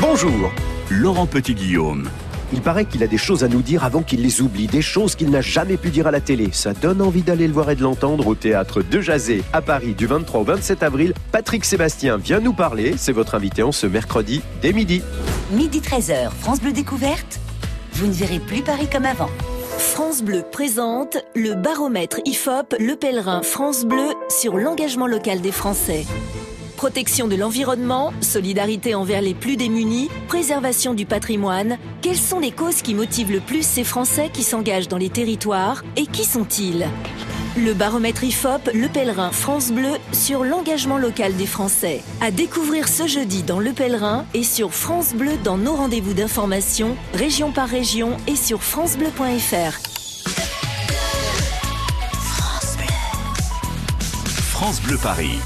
Bonjour. 0.00 0.52
Laurent 0.90 1.26
Petit-Guillaume. 1.26 2.08
Il 2.52 2.60
paraît 2.60 2.84
qu'il 2.84 3.02
a 3.02 3.08
des 3.08 3.18
choses 3.18 3.42
à 3.42 3.48
nous 3.48 3.60
dire 3.60 3.84
avant 3.84 4.02
qu'il 4.02 4.22
les 4.22 4.40
oublie, 4.40 4.66
des 4.68 4.82
choses 4.82 5.16
qu'il 5.16 5.30
n'a 5.30 5.40
jamais 5.40 5.76
pu 5.76 5.90
dire 5.90 6.06
à 6.06 6.10
la 6.12 6.20
télé. 6.20 6.50
Ça 6.52 6.74
donne 6.74 7.02
envie 7.02 7.22
d'aller 7.22 7.48
le 7.48 7.52
voir 7.52 7.70
et 7.70 7.74
de 7.74 7.82
l'entendre 7.82 8.26
au 8.28 8.34
théâtre 8.34 8.82
de 8.82 9.00
Jazé 9.00 9.42
à 9.52 9.62
Paris 9.62 9.94
du 9.94 10.06
23 10.06 10.40
au 10.40 10.44
27 10.44 10.82
avril. 10.84 11.12
Patrick 11.32 11.64
Sébastien 11.64 12.18
vient 12.18 12.38
nous 12.38 12.52
parler. 12.52 12.94
C'est 12.96 13.12
votre 13.12 13.34
invité 13.34 13.62
en 13.64 13.72
ce 13.72 13.86
mercredi 13.86 14.42
dès 14.62 14.72
midi. 14.72 15.02
Midi 15.50 15.80
13h, 15.80 16.30
France 16.30 16.60
Bleu 16.60 16.72
Découverte. 16.72 17.40
vous 17.94 18.06
ne 18.06 18.12
verrez 18.12 18.38
plus 18.38 18.62
Paris 18.62 18.88
comme 18.90 19.06
avant. 19.06 19.30
France 19.78 20.22
Bleu 20.22 20.42
présente 20.50 21.18
le 21.34 21.54
baromètre 21.54 22.20
IFOP 22.24 22.76
Le 22.80 22.96
Pèlerin 22.96 23.42
France 23.42 23.84
Bleu 23.84 24.08
sur 24.30 24.56
l'engagement 24.56 25.06
local 25.06 25.42
des 25.42 25.52
Français. 25.52 26.06
Protection 26.76 27.28
de 27.28 27.36
l'environnement, 27.36 28.12
solidarité 28.22 28.94
envers 28.94 29.20
les 29.20 29.34
plus 29.34 29.56
démunis, 29.56 30.08
préservation 30.28 30.94
du 30.94 31.04
patrimoine. 31.04 31.76
Quelles 32.00 32.16
sont 32.16 32.40
les 32.40 32.52
causes 32.52 32.80
qui 32.80 32.94
motivent 32.94 33.32
le 33.32 33.40
plus 33.40 33.66
ces 33.66 33.84
Français 33.84 34.30
qui 34.32 34.42
s'engagent 34.42 34.88
dans 34.88 34.96
les 34.96 35.10
territoires 35.10 35.84
et 35.96 36.06
qui 36.06 36.24
sont-ils? 36.24 36.86
Le 37.56 37.72
baromètre 37.72 38.22
IFOP 38.22 38.70
Le 38.74 38.86
Pèlerin 38.86 39.30
France 39.32 39.72
Bleu 39.72 39.92
sur 40.12 40.44
l'engagement 40.44 40.98
local 40.98 41.34
des 41.36 41.46
Français. 41.46 42.02
À 42.20 42.30
découvrir 42.30 42.86
ce 42.86 43.06
jeudi 43.06 43.42
dans 43.42 43.60
Le 43.60 43.72
Pèlerin 43.72 44.26
et 44.34 44.42
sur 44.42 44.74
France 44.74 45.14
Bleu 45.14 45.38
dans 45.42 45.56
nos 45.56 45.74
rendez-vous 45.74 46.12
d'information, 46.12 46.96
région 47.14 47.52
par 47.52 47.66
région 47.66 48.18
et 48.26 48.36
sur 48.36 48.62
francebleu.fr. 48.62 49.80
France 54.50 54.82
Bleu 54.82 54.98
Paris. 55.02 55.38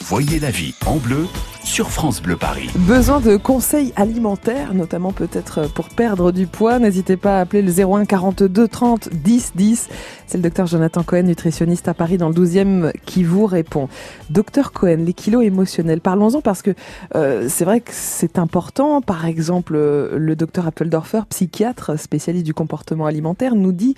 Voyez 0.00 0.40
la 0.40 0.50
vie 0.50 0.74
en 0.84 0.96
bleu 0.96 1.28
sur 1.64 1.90
France 1.90 2.20
Bleu 2.20 2.36
Paris. 2.36 2.70
Besoin 2.76 3.20
de 3.20 3.36
conseils 3.36 3.92
alimentaires, 3.96 4.74
notamment 4.74 5.12
peut-être 5.12 5.72
pour 5.72 5.88
perdre 5.88 6.32
du 6.32 6.46
poids, 6.46 6.78
n'hésitez 6.78 7.16
pas 7.16 7.38
à 7.38 7.40
appeler 7.40 7.62
le 7.62 7.72
01 7.72 8.04
42 8.04 8.68
30 8.68 9.08
10 9.12 9.52
10. 9.54 9.88
C'est 10.26 10.38
le 10.38 10.42
docteur 10.42 10.66
Jonathan 10.66 11.02
Cohen, 11.02 11.24
nutritionniste 11.24 11.88
à 11.88 11.94
Paris 11.94 12.18
dans 12.18 12.28
le 12.28 12.34
12e, 12.34 12.92
qui 13.04 13.22
vous 13.22 13.46
répond. 13.46 13.88
Docteur 14.30 14.72
Cohen, 14.72 15.04
les 15.04 15.12
kilos 15.12 15.44
émotionnels, 15.44 16.00
parlons-en 16.00 16.40
parce 16.40 16.62
que 16.62 16.70
euh, 17.14 17.46
c'est 17.48 17.64
vrai 17.64 17.80
que 17.80 17.90
c'est 17.92 18.38
important. 18.38 19.00
Par 19.00 19.26
exemple, 19.26 19.74
euh, 19.76 20.18
le 20.18 20.36
docteur 20.36 20.66
Appeldorfer, 20.66 21.20
psychiatre 21.28 21.98
spécialiste 21.98 22.46
du 22.46 22.54
comportement 22.54 23.06
alimentaire, 23.06 23.54
nous 23.54 23.72
dit 23.72 23.94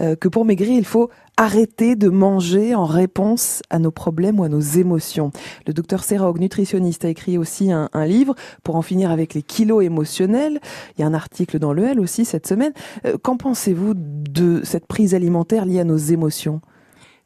euh, 0.00 0.16
que 0.16 0.28
pour 0.28 0.44
maigrir, 0.44 0.70
il 0.70 0.84
faut 0.84 1.10
arrêter 1.36 1.96
de 1.96 2.08
manger 2.08 2.74
en 2.74 2.84
réponse 2.84 3.62
à 3.70 3.78
nos 3.78 3.90
problèmes 3.90 4.40
ou 4.40 4.44
à 4.44 4.48
nos 4.48 4.60
émotions. 4.60 5.30
Le 5.66 5.72
docteur 5.72 6.02
Serog, 6.02 6.38
nutritionniste, 6.38 7.04
a 7.04 7.08
écrit 7.08 7.38
aussi 7.38 7.70
un, 7.70 7.88
un, 7.92 8.06
livre 8.06 8.34
pour 8.62 8.76
en 8.76 8.82
finir 8.82 9.10
avec 9.10 9.34
les 9.34 9.42
kilos 9.42 9.84
émotionnels. 9.84 10.60
Il 10.96 11.02
y 11.02 11.04
a 11.04 11.06
un 11.06 11.14
article 11.14 11.58
dans 11.58 11.72
le 11.72 11.84
L 11.84 12.00
aussi 12.00 12.24
cette 12.24 12.46
semaine. 12.46 12.72
Euh, 13.04 13.16
Qu'en 13.22 13.36
pensez-vous 13.36 13.94
de 13.94 14.60
cette 14.64 14.86
prise 14.86 15.14
alimentaire 15.14 15.66
liée 15.66 15.80
à 15.80 15.84
nos 15.84 15.96
émotions? 15.96 16.60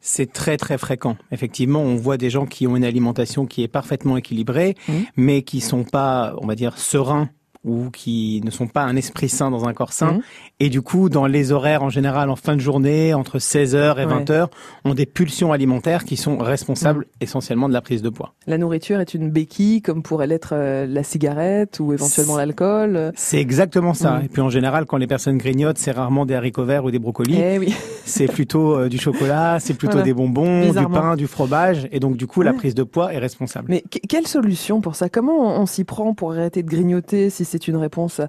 C'est 0.00 0.32
très 0.32 0.56
très 0.56 0.78
fréquent. 0.78 1.16
Effectivement, 1.30 1.80
on 1.80 1.96
voit 1.96 2.16
des 2.16 2.30
gens 2.30 2.46
qui 2.46 2.66
ont 2.66 2.74
une 2.74 2.84
alimentation 2.84 3.46
qui 3.46 3.62
est 3.62 3.68
parfaitement 3.68 4.16
équilibrée, 4.16 4.74
mmh. 4.88 4.92
mais 5.16 5.42
qui 5.42 5.60
sont 5.60 5.84
pas, 5.84 6.34
on 6.38 6.46
va 6.46 6.54
dire, 6.54 6.78
sereins 6.78 7.28
ou 7.64 7.90
qui 7.90 8.40
ne 8.44 8.50
sont 8.50 8.66
pas 8.66 8.82
un 8.82 8.96
esprit 8.96 9.28
sain 9.28 9.50
dans 9.50 9.66
un 9.66 9.74
corps 9.74 9.92
sain. 9.92 10.12
Mmh. 10.12 10.20
Et 10.60 10.68
du 10.70 10.80
coup, 10.80 11.10
dans 11.10 11.26
les 11.26 11.52
horaires 11.52 11.82
en 11.82 11.90
général, 11.90 12.30
en 12.30 12.36
fin 12.36 12.56
de 12.56 12.60
journée, 12.60 13.12
entre 13.12 13.38
16h 13.38 14.00
et 14.00 14.06
20h, 14.06 14.48
ont 14.84 14.94
des 14.94 15.04
pulsions 15.04 15.52
alimentaires 15.52 16.04
qui 16.04 16.16
sont 16.16 16.38
responsables 16.38 17.00
mmh. 17.00 17.22
essentiellement 17.22 17.68
de 17.68 17.74
la 17.74 17.82
prise 17.82 18.00
de 18.00 18.08
poids. 18.08 18.32
La 18.46 18.56
nourriture 18.56 19.00
est 19.00 19.12
une 19.12 19.30
béquille, 19.30 19.82
comme 19.82 20.02
pourrait 20.02 20.26
l'être 20.26 20.54
euh, 20.54 20.86
la 20.86 21.02
cigarette 21.02 21.80
ou 21.80 21.92
éventuellement 21.92 22.38
l'alcool. 22.38 23.12
C'est 23.14 23.40
exactement 23.40 23.92
ça. 23.92 24.12
Mmh. 24.12 24.24
Et 24.24 24.28
puis 24.28 24.40
en 24.40 24.50
général, 24.50 24.86
quand 24.86 24.96
les 24.96 25.06
personnes 25.06 25.36
grignotent, 25.36 25.78
c'est 25.78 25.92
rarement 25.92 26.24
des 26.24 26.34
haricots 26.34 26.64
verts 26.64 26.84
ou 26.84 26.90
des 26.90 26.98
brocolis. 26.98 27.38
Eh 27.38 27.58
oui. 27.58 27.74
c'est 28.06 28.26
plutôt 28.26 28.74
euh, 28.74 28.88
du 28.88 28.96
chocolat, 28.96 29.58
c'est 29.60 29.74
plutôt 29.74 29.92
voilà. 29.92 30.04
des 30.04 30.14
bonbons, 30.14 30.72
du 30.72 30.86
pain, 30.88 31.14
du 31.14 31.26
fromage. 31.26 31.88
Et 31.92 32.00
donc 32.00 32.16
du 32.16 32.26
coup, 32.26 32.40
ouais. 32.40 32.46
la 32.46 32.54
prise 32.54 32.74
de 32.74 32.84
poids 32.84 33.12
est 33.12 33.18
responsable. 33.18 33.66
Mais 33.68 33.84
quelle 34.08 34.26
solution 34.26 34.80
pour 34.80 34.94
ça? 34.94 35.10
Comment 35.10 35.58
on, 35.58 35.60
on 35.60 35.66
s'y 35.66 35.84
prend 35.84 36.14
pour 36.14 36.32
arrêter 36.32 36.62
de 36.62 36.68
grignoter 36.68 37.28
si 37.28 37.44
c'est 37.50 37.68
une 37.68 37.76
réponse 37.76 38.20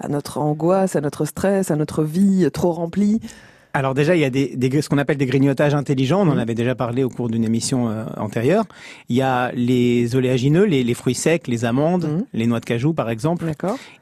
à 0.00 0.08
notre 0.08 0.38
angoisse, 0.38 0.96
à 0.96 1.00
notre 1.00 1.24
stress, 1.24 1.70
à 1.70 1.76
notre 1.76 2.02
vie 2.02 2.48
trop 2.52 2.72
remplie 2.72 3.20
alors 3.72 3.94
déjà, 3.94 4.16
il 4.16 4.20
y 4.20 4.24
a 4.24 4.30
des, 4.30 4.56
des 4.56 4.82
ce 4.82 4.88
qu'on 4.88 4.98
appelle 4.98 5.16
des 5.16 5.26
grignotages 5.26 5.74
intelligents. 5.74 6.26
On 6.26 6.30
en 6.30 6.38
avait 6.38 6.54
déjà 6.54 6.74
parlé 6.74 7.04
au 7.04 7.08
cours 7.08 7.28
d'une 7.28 7.44
émission 7.44 7.88
euh, 7.88 8.04
antérieure. 8.16 8.64
Il 9.08 9.16
y 9.16 9.22
a 9.22 9.52
les 9.52 10.16
oléagineux, 10.16 10.64
les, 10.64 10.82
les 10.82 10.94
fruits 10.94 11.14
secs, 11.14 11.46
les 11.46 11.64
amandes, 11.64 12.06
mmh. 12.06 12.24
les 12.32 12.46
noix 12.46 12.60
de 12.60 12.64
cajou, 12.64 12.94
par 12.94 13.10
exemple. 13.10 13.46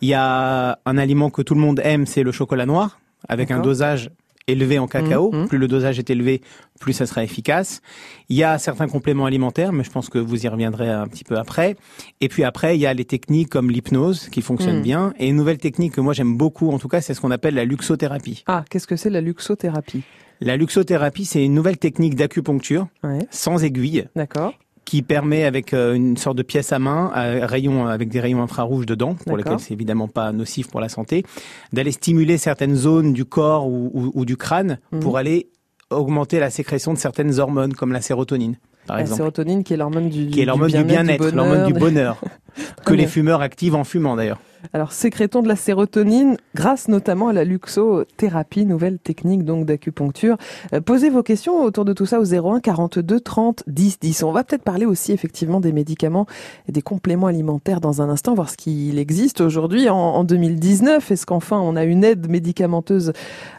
Il 0.01 0.09
y 0.09 0.15
a 0.15 0.79
un 0.87 0.99
aliment 0.99 1.31
que 1.31 1.43
tout 1.43 1.55
le 1.55 1.61
monde 1.61 1.81
aime, 1.85 2.07
c'est 2.07 2.23
le 2.23 2.33
chocolat 2.33 2.67
noir, 2.67 2.99
avec 3.29 3.51
un 3.51 3.61
dosage 3.61 4.11
élevé 4.47 4.79
en 4.79 4.87
cacao. 4.87 5.31
Mmh. 5.33 5.49
Plus 5.49 5.59
le 5.59 5.69
dosage 5.69 5.99
est 5.99 6.09
élevé, 6.09 6.41
plus 6.79 6.93
ça 6.93 7.07
sera 7.07 7.23
efficace. 7.23 7.81
Il 8.29 8.37
y 8.37 8.45
a 8.45 8.59
certains 8.59 8.89
compléments 8.89 9.27
alimentaires, 9.27 9.73
mais 9.73 9.85
je 9.85 9.91
pense 9.91 10.09
que 10.09 10.19
vous 10.19 10.45
y 10.45 10.49
reviendrez 10.49 10.89
un 10.89 11.07
petit 11.07 11.25
peu 11.25 11.37
après. 11.37 11.77
Et 12.21 12.29
puis 12.29 12.45
après, 12.45 12.77
il 12.77 12.81
y 12.81 12.87
a 12.87 12.95
les 12.95 13.05
techniques 13.05 13.49
comme 13.49 13.71
l'hypnose 13.71 14.29
qui 14.29 14.43
fonctionnent 14.43 14.81
mmh. 14.81 14.83
bien. 14.83 15.15
Et 15.19 15.29
une 15.29 15.37
nouvelle 15.37 15.59
technique 15.59 15.95
que 15.95 16.01
moi 16.01 16.13
j'aime 16.13 16.37
beaucoup, 16.37 16.71
en 16.71 16.79
tout 16.79 16.89
cas, 16.89 17.01
c'est 17.01 17.15
ce 17.15 17.21
qu'on 17.21 17.31
appelle 17.31 17.55
la 17.55 17.65
luxothérapie. 17.65 18.45
Ah, 18.47 18.65
qu'est-ce 18.71 18.87
que 18.87 18.97
c'est 18.97 19.11
la 19.11 19.21
luxothérapie? 19.21 20.03
La 20.41 20.57
luxothérapie, 20.57 21.25
c'est 21.25 21.45
une 21.45 21.55
nouvelle 21.55 21.79
technique 21.79 22.15
d'acupuncture 22.15 22.87
ouais. 23.03 23.27
sans 23.31 23.65
aiguille. 23.65 24.07
D'accord 24.15 24.55
qui 24.89 25.03
permet 25.03 25.45
avec 25.45 25.75
euh, 25.75 25.93
une 25.93 26.17
sorte 26.17 26.39
de 26.39 26.43
pièce 26.43 26.73
à 26.73 26.79
main, 26.79 27.11
à 27.13 27.47
rayon, 27.47 27.87
avec 27.87 28.09
des 28.09 28.21
rayons 28.21 28.43
infrarouges 28.43 28.87
dedans, 28.87 29.17
pour 29.27 29.37
lesquels 29.37 29.61
c'est 29.61 29.75
évidemment 29.75 30.09
pas 30.09 30.33
nocif 30.33 30.69
pour 30.69 30.81
la 30.81 30.89
santé, 30.89 31.27
d'aller 31.75 31.93
stimuler 31.93 32.39
certaines 32.39 32.75
zones 32.75 33.13
du 33.13 33.27
corps 33.27 33.69
ou, 33.69 33.91
ou, 33.93 34.13
ou 34.15 34.25
du 34.25 34.39
crâne 34.39 34.79
mmh. 34.93 35.01
pour 35.01 35.19
aller 35.19 35.51
augmenter 35.91 36.41
la 36.41 36.51
sécrétion 36.51 36.93
de 36.93 36.99
certaines 36.99 37.39
hormones 37.39 37.75
comme 37.75 37.93
la 37.93 38.01
sérotonine. 38.01 38.57
Par 38.87 38.97
la 38.97 39.03
exemple. 39.03 39.19
sérotonine 39.19 39.65
qui 39.65 39.75
est 39.75 39.77
l'hormone 39.77 40.09
du, 40.09 40.29
qui 40.29 40.41
est 40.41 40.45
l'hormone 40.45 40.71
du 40.71 40.85
bien-être, 40.85 41.31
l'hormone 41.31 41.67
du 41.67 41.75
bonheur, 41.75 42.21
que 42.87 42.95
les 42.95 43.07
fumeurs 43.07 43.43
activent 43.43 43.75
en 43.75 43.85
fumant 43.85 44.17
d'ailleurs. 44.17 44.41
Alors, 44.73 44.93
sécrétons 44.93 45.43
de 45.43 45.49
la 45.49 45.57
sérotonine 45.57 46.37
grâce 46.55 46.89
notamment 46.89 47.29
à 47.29 47.33
la 47.33 47.45
luxothérapie, 47.45 48.67
nouvelle 48.67 48.99
technique 48.99 49.45
d'acupuncture. 49.45 50.37
Euh, 50.73 50.81
posez 50.81 51.11
vos 51.11 51.23
questions 51.23 51.63
autour 51.63 51.85
de 51.85 51.93
tout 51.93 52.07
ça 52.07 52.21
au 52.21 52.25
01 52.25 52.61
42 52.61 53.21
30 53.21 53.65
10 53.67 53.99
10. 54.01 54.23
On 54.23 54.33
va 54.33 54.45
peut-être 54.45 54.63
parler 54.63 54.87
aussi 54.87 55.13
effectivement 55.13 55.61
des 55.61 55.73
médicaments 55.73 56.27
et 56.69 56.73
des 56.73 56.83
compléments 56.83 57.27
alimentaires 57.27 57.81
dans 57.81 58.03
un 58.03 58.09
instant, 58.09 58.35
voir 58.35 58.51
ce 58.51 58.57
qu'il 58.57 58.99
existe 58.99 59.41
aujourd'hui 59.41 59.89
en, 59.89 59.97
en 59.97 60.25
2019. 60.25 61.11
Est-ce 61.11 61.27
qu'enfin 61.27 61.59
on 61.59 61.77
a 61.77 61.85
une 61.85 62.05
aide 62.05 62.29
médicamenteuse 62.29 63.13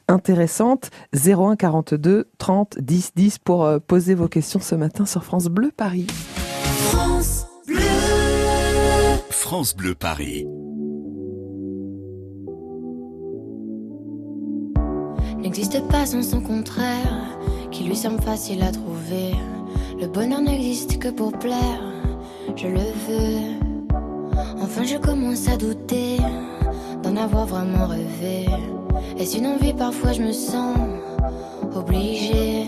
intéressante? 0.07 0.89
01 1.15 1.55
42 1.55 2.27
30 2.37 2.79
10 2.79 3.11
10 3.15 3.37
pour 3.39 3.65
euh, 3.65 3.79
poser 3.79 4.15
vos 4.15 4.27
questions 4.27 4.59
ce 4.59 4.75
matin 4.75 5.05
sur 5.05 5.23
France 5.23 5.47
Bleu 5.47 5.71
Paris. 5.75 6.07
France 9.29 9.75
Bleu 9.75 9.95
Paris. 9.95 10.45
Sans 16.05 16.23
son 16.23 16.41
contraire, 16.41 17.37
qui 17.71 17.83
lui 17.83 17.95
semble 17.95 18.21
facile 18.21 18.63
à 18.63 18.71
trouver. 18.71 19.35
Le 19.99 20.07
bonheur 20.07 20.41
n'existe 20.41 20.97
que 20.97 21.09
pour 21.09 21.31
plaire, 21.33 21.81
je 22.55 22.67
le 22.67 22.79
veux. 22.79 23.95
Enfin, 24.61 24.83
je 24.83 24.97
commence 24.97 25.47
à 25.47 25.57
douter 25.57 26.17
d'en 27.03 27.15
avoir 27.17 27.45
vraiment 27.45 27.87
rêvé. 27.87 28.45
Est-ce 29.17 29.37
une 29.37 29.47
envie 29.47 29.73
Parfois, 29.73 30.13
je 30.13 30.21
me 30.21 30.31
sens 30.31 30.77
obligée. 31.75 32.65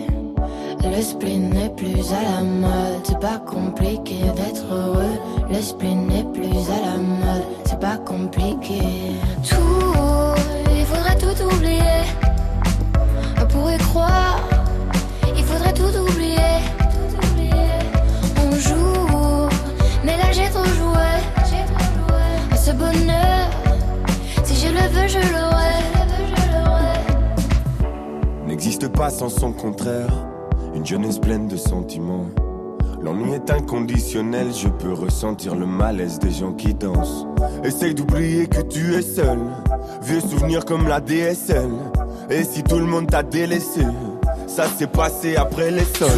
Le 0.84 1.00
spleen 1.00 1.50
n'est 1.50 1.70
plus 1.70 2.12
à 2.12 2.22
la 2.22 2.42
mode, 2.42 3.00
c'est 3.04 3.20
pas 3.20 3.38
compliqué 3.38 4.16
d'être 4.36 4.64
heureux. 4.70 5.18
Le 5.48 5.60
spleen 5.62 6.06
n'est 6.06 6.24
plus 6.24 6.70
à 6.70 6.80
la 6.86 6.96
mode, 6.98 7.44
c'est 7.64 7.80
pas 7.80 7.96
compliqué. 7.96 8.80
Tout, 9.48 10.34
il 10.76 10.84
faudrait 10.84 11.18
tout 11.18 11.44
oublier 11.44 12.21
croire, 13.78 14.38
il 15.36 15.44
faudrait 15.44 15.72
tout 15.72 15.96
oublier. 15.98 16.36
Tout. 16.90 17.16
On 18.44 18.52
joue, 18.52 19.48
mais 20.04 20.16
là 20.16 20.32
j'ai 20.32 20.48
trop 20.50 20.64
joué. 20.64 20.92
À 22.50 22.56
ce 22.56 22.72
bonheur, 22.72 23.50
si 24.44 24.54
je 24.56 24.68
le 24.68 24.88
veux, 24.88 25.08
je 25.08 25.18
l'aurai. 25.32 25.82
N'existe 28.46 28.88
pas 28.88 29.10
sans 29.10 29.28
son 29.28 29.52
contraire, 29.52 30.12
une 30.74 30.84
jeunesse 30.84 31.18
pleine 31.18 31.48
de 31.48 31.56
sentiments. 31.56 32.26
L'ennui 33.02 33.32
est 33.32 33.50
inconditionnel, 33.50 34.52
je 34.54 34.68
peux 34.68 34.92
ressentir 34.92 35.56
le 35.56 35.66
malaise 35.66 36.20
des 36.20 36.30
gens 36.30 36.52
qui 36.52 36.72
dansent. 36.72 37.26
Essaye 37.64 37.94
d'oublier 37.94 38.46
que 38.46 38.60
tu 38.60 38.94
es 38.94 39.02
seul, 39.02 39.38
vieux 40.02 40.20
souvenirs 40.20 40.64
comme 40.64 40.86
la 40.86 41.00
DSL. 41.00 41.70
Et 42.34 42.44
si 42.44 42.62
tout 42.62 42.78
le 42.78 42.86
monde 42.86 43.08
t'a 43.10 43.22
délaissé, 43.22 43.82
ça 44.46 44.64
s'est 44.66 44.86
passé 44.86 45.36
après 45.36 45.70
les 45.70 45.84
sols. 45.84 46.08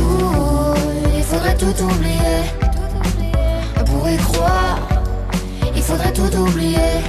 il 1.17 1.23
faudrait 1.25 1.57
tout 1.57 1.75
oublier. 1.83 2.41
Pour 3.85 4.09
y 4.09 4.17
croire, 4.19 4.79
il 5.75 5.83
faudrait 5.83 6.13
tout 6.13 6.33
oublier. 6.37 7.03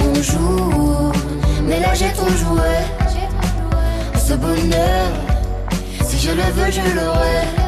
On 0.00 0.20
joue, 0.20 1.12
mais 1.62 1.78
là 1.78 1.94
j'ai 1.94 2.12
trop 2.12 2.28
joué. 2.28 2.74
Ce 4.18 4.34
bonheur, 4.34 5.06
si 6.04 6.18
je 6.18 6.30
le 6.32 6.42
veux, 6.42 6.72
je 6.72 6.96
l'aurai. 6.96 7.67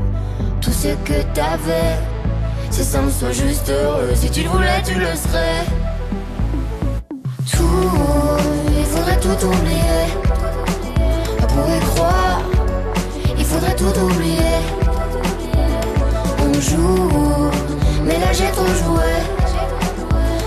tout 0.61 0.71
ce 0.71 0.89
que 1.03 1.21
t'avais. 1.33 1.97
Si 2.69 2.83
ça 2.83 3.01
me 3.01 3.09
soit 3.09 3.31
juste 3.31 3.69
heureux, 3.69 4.11
si 4.15 4.29
tu 4.29 4.43
le 4.43 4.49
voulais, 4.49 4.81
tu 4.85 4.93
le 4.93 5.07
serais. 5.23 5.65
Tout, 7.51 8.37
il 8.77 8.85
faudrait 8.85 9.19
tout 9.19 9.45
oublier. 9.45 10.01
On 11.41 11.47
pourrait 11.47 11.85
croire, 11.93 12.41
il 13.37 13.45
faudrait 13.45 13.75
tout 13.75 13.99
oublier. 13.99 14.57
On 16.39 16.53
joue, 16.53 17.51
mais 18.05 18.17
là 18.19 18.31
j'ai 18.31 18.51
trop 18.51 18.65
joué. 18.65 19.11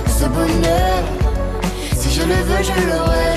Ce 0.06 0.24
bonheur, 0.26 1.02
si 1.98 2.10
je 2.10 2.22
le 2.22 2.34
veux, 2.48 2.62
je 2.62 2.72
l'aurai. 2.88 3.32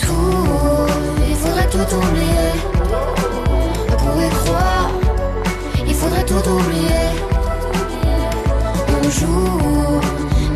Tout, 0.00 0.86
il 1.30 1.36
faudrait 1.36 1.70
tout 1.70 1.96
oublier. 1.96 2.52
On 3.90 3.96
pourrait 4.04 4.34
croire, 4.44 4.71
On 6.44 6.58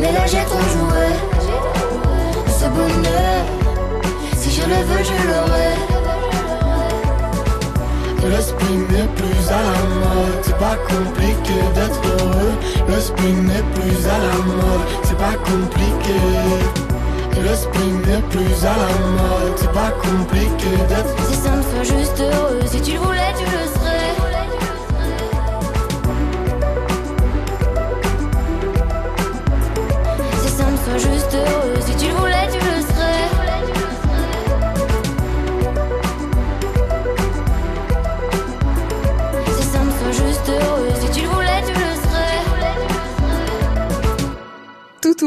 mais 0.01 0.13
là 0.13 0.27
j'ai 0.27 0.45
trop 0.45 0.59
joué. 0.59 1.07
Ce 2.49 2.65
bonheur, 2.65 3.45
si 4.37 4.51
je 4.51 4.63
le 4.63 4.75
veux, 4.75 5.05
je 5.05 5.29
l'aurai. 5.29 5.73
Le 8.25 8.41
spin 8.43 8.79
n'est 8.91 9.09
plus 9.15 9.49
à 9.49 9.63
la 9.63 9.79
mode, 9.95 10.41
c'est 10.43 10.59
pas 10.59 10.77
compliqué 10.89 11.55
d'être 11.75 12.03
heureux. 12.19 12.55
Le 12.89 13.01
spin 13.01 13.37
n'est 13.45 13.67
plus 13.75 14.07
à 14.09 14.19
la 14.19 14.37
mode, 14.45 14.89
c'est 15.05 15.19
pas 15.19 15.37
compliqué. 15.45 16.19
Le 17.41 17.55
spin 17.55 17.93
n'est 18.07 18.23
plus 18.23 18.65
à 18.65 18.75
la 18.75 18.93
mode, 19.15 19.57
c'est 19.57 19.73
pas 19.73 19.93
compliqué 20.03 20.71
d'être 20.89 21.15
Si 21.29 21.37
ça 21.37 21.51
me 21.51 21.63
soit 21.63 21.97
juste 21.97 22.21
heureux, 22.21 22.61
si 22.67 22.81
tu 22.81 22.93
le 22.95 22.99
voulais, 22.99 23.26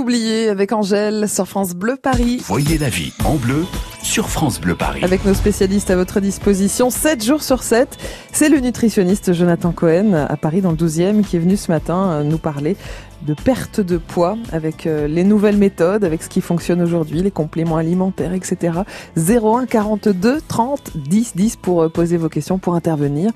oublié 0.10 0.50
avec 0.50 0.72
Angèle 0.72 1.30
sur 1.30 1.48
France 1.48 1.76
Bleu 1.76 1.96
Paris. 1.96 2.42
Voyez 2.44 2.80
la 2.80 2.90
vie 2.90 3.14
en 3.26 3.36
bleu 3.36 3.64
sur 4.02 4.28
France 4.28 4.60
Bleu 4.60 4.74
Paris. 4.74 5.02
Avec 5.04 5.24
nos 5.24 5.36
spécialistes 5.36 5.92
à 5.92 5.96
votre 5.96 6.20
disposition, 6.20 6.90
7 6.90 7.24
jours 7.24 7.44
sur 7.44 7.62
7. 7.62 7.96
C'est 8.32 8.50
le 8.50 8.60
nutritionniste 8.60 9.34
Jonathan 9.34 9.72
Cohen 9.72 10.14
à 10.28 10.36
Paris 10.36 10.62
dans 10.62 10.72
le 10.72 10.78
12e 10.78 11.24
qui 11.24 11.36
est 11.36 11.40
venu 11.40 11.56
ce 11.58 11.72
matin 11.72 12.10
euh, 12.10 12.24
nous 12.24 12.40
parler 12.40 12.76
de 13.22 13.34
perte 13.34 13.82
de 13.82 13.98
poids 13.98 14.38
avec 14.52 14.88
euh, 14.88 15.08
les 15.08 15.24
nouvelles 15.24 15.58
méthodes, 15.58 16.04
avec 16.04 16.24
ce 16.24 16.30
qui 16.30 16.42
fonctionne 16.42 16.82
aujourd'hui, 16.82 17.22
les 17.22 17.32
compléments 17.32 17.78
alimentaires, 17.78 18.34
etc. 18.34 18.80
01 19.18 19.66
42 19.66 20.40
30 20.48 20.98
10 20.98 21.36
10 21.36 21.56
pour 21.58 21.84
euh, 21.84 21.90
poser 21.90 22.18
vos 22.18 22.30
questions, 22.30 22.58
pour 22.60 22.76
intervenir 22.76 23.32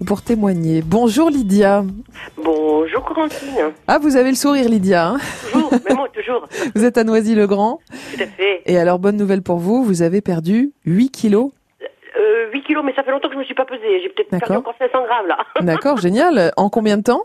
ou 0.00 0.04
pour 0.04 0.22
témoigner. 0.22 0.82
Bonjour 0.84 1.30
Lydia. 1.30 1.84
Bonjour 2.42 3.04
Corentine. 3.04 3.72
Ah, 3.86 3.98
vous 3.98 4.16
avez 4.16 4.30
le 4.30 4.36
sourire 4.36 4.68
Lydia. 4.68 5.08
hein 5.08 5.18
Toujours, 5.52 5.70
mais 5.88 5.94
moi 5.94 6.08
toujours. 6.12 6.46
vous 6.74 6.84
êtes 6.84 6.98
à 6.98 7.04
Noisy-le-Grand. 7.04 7.80
Tout 8.16 8.22
à 8.22 8.26
fait. 8.26 8.62
Et 8.66 8.78
alors, 8.78 8.98
bonne 8.98 9.16
nouvelle 9.16 9.42
pour 9.42 9.58
vous, 9.58 9.84
vous 9.84 10.02
avez 10.02 10.20
perdu 10.20 10.72
8 10.84 11.10
kilos. 11.10 11.50
Euh, 12.18 12.50
8 12.52 12.62
kilos, 12.62 12.82
mais 12.84 12.92
ça 12.94 13.02
fait 13.04 13.12
longtemps 13.12 13.28
que 13.28 13.34
je 13.34 13.38
me 13.38 13.44
suis 13.44 13.54
pas 13.54 13.64
pesée. 13.64 14.00
J'ai 14.02 14.08
peut-être 14.08 14.30
perdu 14.30 14.56
encore 14.56 14.74
500 14.78 14.90
grammes 15.04 15.26
là. 15.28 15.38
D'accord, 15.62 15.98
génial. 15.98 16.52
En 16.56 16.68
combien 16.68 16.96
de 16.96 17.02
temps? 17.02 17.22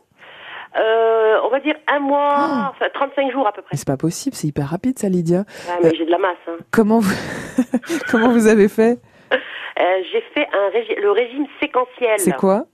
Euh, 0.75 1.39
on 1.43 1.49
va 1.49 1.59
dire 1.59 1.75
un 1.87 1.95
Ah. 1.95 1.99
mois, 1.99 2.71
enfin 2.71 2.85
35 2.93 3.31
jours 3.31 3.47
à 3.47 3.51
peu 3.51 3.61
près. 3.61 3.75
C'est 3.77 3.87
pas 3.87 3.97
possible, 3.97 4.35
c'est 4.35 4.47
hyper 4.47 4.67
rapide 4.67 4.97
ça, 4.99 5.09
Lydia. 5.09 5.39
Ouais, 5.39 5.75
mais 5.83 5.95
j'ai 5.95 6.05
de 6.05 6.11
la 6.11 6.17
masse. 6.17 6.37
hein. 6.47 6.57
Comment 6.71 6.99
vous, 6.99 7.13
comment 8.11 8.29
vous 8.29 8.47
avez 8.47 8.67
fait 8.69 8.97
Euh, 9.31 10.01
j'ai 10.11 10.21
fait 10.33 10.47
un 10.53 10.69
régi- 10.69 10.99
le 11.01 11.11
régime 11.11 11.45
séquentiel. 11.59 12.19
C'est 12.19 12.35
quoi 12.35 12.65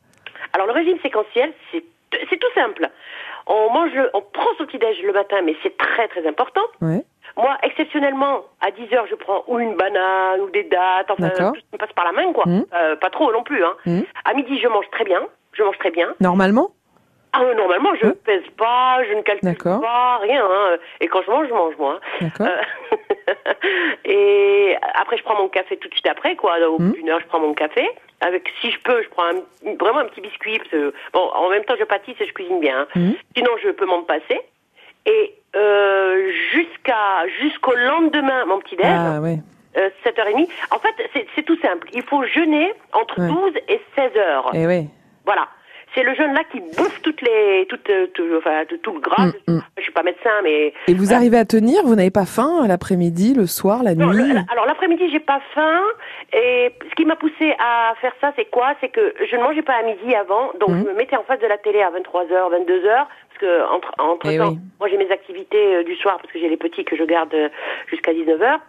Alors 0.54 0.68
le 0.68 0.74
régime 0.74 0.98
séquentiel, 1.02 1.54
c'est 1.72 1.84
c'est 2.30 2.38
tout 2.38 2.48
simple. 2.56 2.90
On 3.48 3.72
mange, 3.72 3.92
le- 3.94 4.10
on 4.14 4.22
prend 4.22 4.50
son 4.58 4.66
petit 4.66 4.80
déj 4.80 5.02
le 5.04 5.14
matin, 5.14 5.38
mais 5.44 5.56
c'est 5.64 5.78
très 5.78 6.08
très 6.08 6.28
important. 6.28 6.62
Ouais. 6.82 7.04
Moi, 7.38 7.56
exceptionnellement, 7.64 8.42
à 8.60 8.72
10 8.72 8.94
heures, 8.94 9.06
je 9.10 9.16
prends 9.16 9.44
ou 9.48 9.60
une 9.60 9.76
banane 9.76 10.42
ou 10.42 10.50
des 10.50 10.64
dattes, 10.64 11.10
enfin 11.12 11.30
tout 11.30 11.56
ce 11.56 11.60
qui 11.62 11.68
me 11.74 11.78
passe 11.78 11.94
par 11.94 12.06
la 12.06 12.12
main, 12.12 12.34
quoi. 12.34 12.44
Euh, 12.48 12.96
pas 12.96 13.10
trop 13.10 13.32
non 13.32 13.44
plus. 13.44 13.64
Hein. 13.64 13.74
Mhm. 13.86 14.04
À 14.26 14.34
midi, 14.34 14.60
je 14.60 14.68
mange 14.68 14.86
très 14.92 15.04
bien. 15.06 15.22
Je 15.54 15.64
mange 15.64 15.78
très 15.78 15.92
bien. 15.92 16.14
Normalement 16.20 16.72
Ah, 17.32 17.44
normalement, 17.56 17.92
je 18.02 18.08
pèse 18.10 18.48
pas, 18.58 19.04
je 19.08 19.14
ne 19.14 19.22
calcule 19.22 19.56
pas, 19.82 20.18
rien. 20.18 20.44
hein. 20.44 20.78
Et 21.00 21.08
quand 21.08 21.22
je 21.22 21.30
mange, 21.30 21.48
je 21.48 21.54
mange 21.54 21.76
moi. 21.78 22.00
hein. 22.02 22.18
D'accord. 22.22 22.48
Euh, 22.48 23.34
et 24.06 24.76
après, 24.96 25.18
je 25.18 25.24
prends 25.24 25.36
mon 25.36 25.48
café 25.48 25.78
tout 25.78 25.88
de 25.90 25.94
suite 25.94 26.08
après, 26.08 26.36
quoi. 26.36 26.58
Au 26.68 26.78
bout 26.78 26.94
d'une 26.94 27.10
heure, 27.10 27.20
je 27.20 27.28
prends 27.28 27.40
mon 27.40 27.54
café. 27.54 27.88
Avec, 28.22 28.50
si 28.62 28.72
je 28.72 28.80
peux, 28.82 29.02
je 29.04 29.10
prends 29.10 29.26
un- 29.26 29.76
vraiment 29.80 30.00
un 30.00 30.06
petit 30.06 30.22
biscuit. 30.22 30.58
Parce 30.58 30.70
que, 30.72 30.94
bon, 31.14 31.20
en 31.34 31.50
même 31.50 31.64
temps, 31.66 31.76
je 31.80 31.84
pâtisse 31.86 32.20
et 32.20 32.26
je 32.28 32.34
cuisine 32.34 32.60
bien. 32.60 32.82
hein. 32.82 32.88
Mhm. 32.96 33.16
Sinon, 33.38 33.52
je 33.64 33.70
peux 33.70 33.86
m'en 33.86 34.04
passer. 34.04 34.42
Et 35.06 35.36
euh, 35.56 36.32
jusqu'à 36.52 37.28
jusqu'au 37.40 37.74
lendemain, 37.76 38.46
mon 38.46 38.60
petit 38.60 38.76
déj, 38.76 38.86
Ah 38.90 39.20
ouais. 39.22 39.38
euh, 39.78 39.90
7h30. 40.04 40.48
En 40.72 40.80
fait, 40.80 41.26
c'est 41.36 41.44
tout 41.44 41.58
simple. 41.62 41.88
Il 41.94 42.04
faut 42.04 42.24
jeûner 42.24 42.74
entre 42.94 43.20
Ouais. 43.22 43.28
12 43.30 43.54
et 43.68 43.80
16 43.96 44.18
heures. 44.18 44.52
Eh 44.54 44.66
ouais. 44.68 44.86
Voilà. 45.26 45.48
C'est 45.96 46.04
le 46.04 46.14
jeûne 46.14 46.34
là 46.34 46.42
qui 46.52 46.60
bouffe 46.60 47.02
toutes 47.02 47.22
les, 47.22 47.66
toutes, 47.68 47.90
euh, 47.90 48.06
tout, 48.14 48.24
enfin, 48.38 48.64
tout, 48.84 48.94
le 48.94 49.00
gras. 49.00 49.26
Mm, 49.48 49.54
mm. 49.56 49.62
Je 49.78 49.82
suis 49.84 49.92
pas 49.92 50.04
médecin, 50.04 50.30
mais 50.44 50.72
Et 50.88 50.94
vous 50.94 51.14
arrivez 51.14 51.38
à 51.38 51.46
tenir 51.46 51.82
Vous 51.84 51.96
n'avez 51.96 52.12
pas 52.12 52.26
faim 52.26 52.66
l'après-midi, 52.68 53.34
le 53.34 53.48
soir, 53.48 53.82
la 53.84 53.96
Non, 53.96 54.08
nuit 54.14 54.32
le- 54.34 54.40
alors 54.52 54.66
l'après-midi, 54.68 55.10
j'ai 55.12 55.20
pas 55.20 55.42
faim. 55.56 55.82
Et 56.34 56.72
ce 56.90 56.96
qui 56.96 57.06
m'a 57.06 57.16
poussé 57.16 57.54
à 57.60 57.94
faire 58.02 58.14
ça, 58.22 58.32
c'est 58.36 58.46
quoi? 58.52 58.76
C'est 58.82 58.90
que 58.90 59.14
je 59.30 59.36
ne 59.36 59.42
mangeais 59.42 59.64
pas 59.64 59.74
à 59.74 59.84
midi 59.84 60.14
avant, 60.16 60.52
donc 60.60 60.70
Mhm. 60.70 60.84
je 60.86 60.90
me 60.92 60.94
mettais 60.96 61.16
en 61.18 61.24
face 61.24 61.40
de 61.40 61.48
la 61.48 61.58
télé 61.58 61.82
à 61.82 61.90
23h, 61.90 62.50
22h, 62.52 63.08
parce 63.30 63.40
que 63.40 63.72
entre, 63.74 63.92
entre 63.98 64.28
Eh 64.32 64.38
temps, 64.38 64.50
oui. 64.52 64.58
moi 64.80 64.90
j'ai 64.90 64.98
mes 64.98 65.10
activités 65.12 65.76
euh, 65.78 65.84
du 65.84 65.96
soir 65.96 66.18
parce 66.22 66.32
que 66.32 66.40
j'ai 66.40 66.50
les 66.50 66.58
petits 66.58 66.86
que 66.86 66.96
je 66.96 67.04
garde 67.04 67.34
euh, 67.34 67.50
jusqu'à 67.88 68.14
19h. 68.14 68.60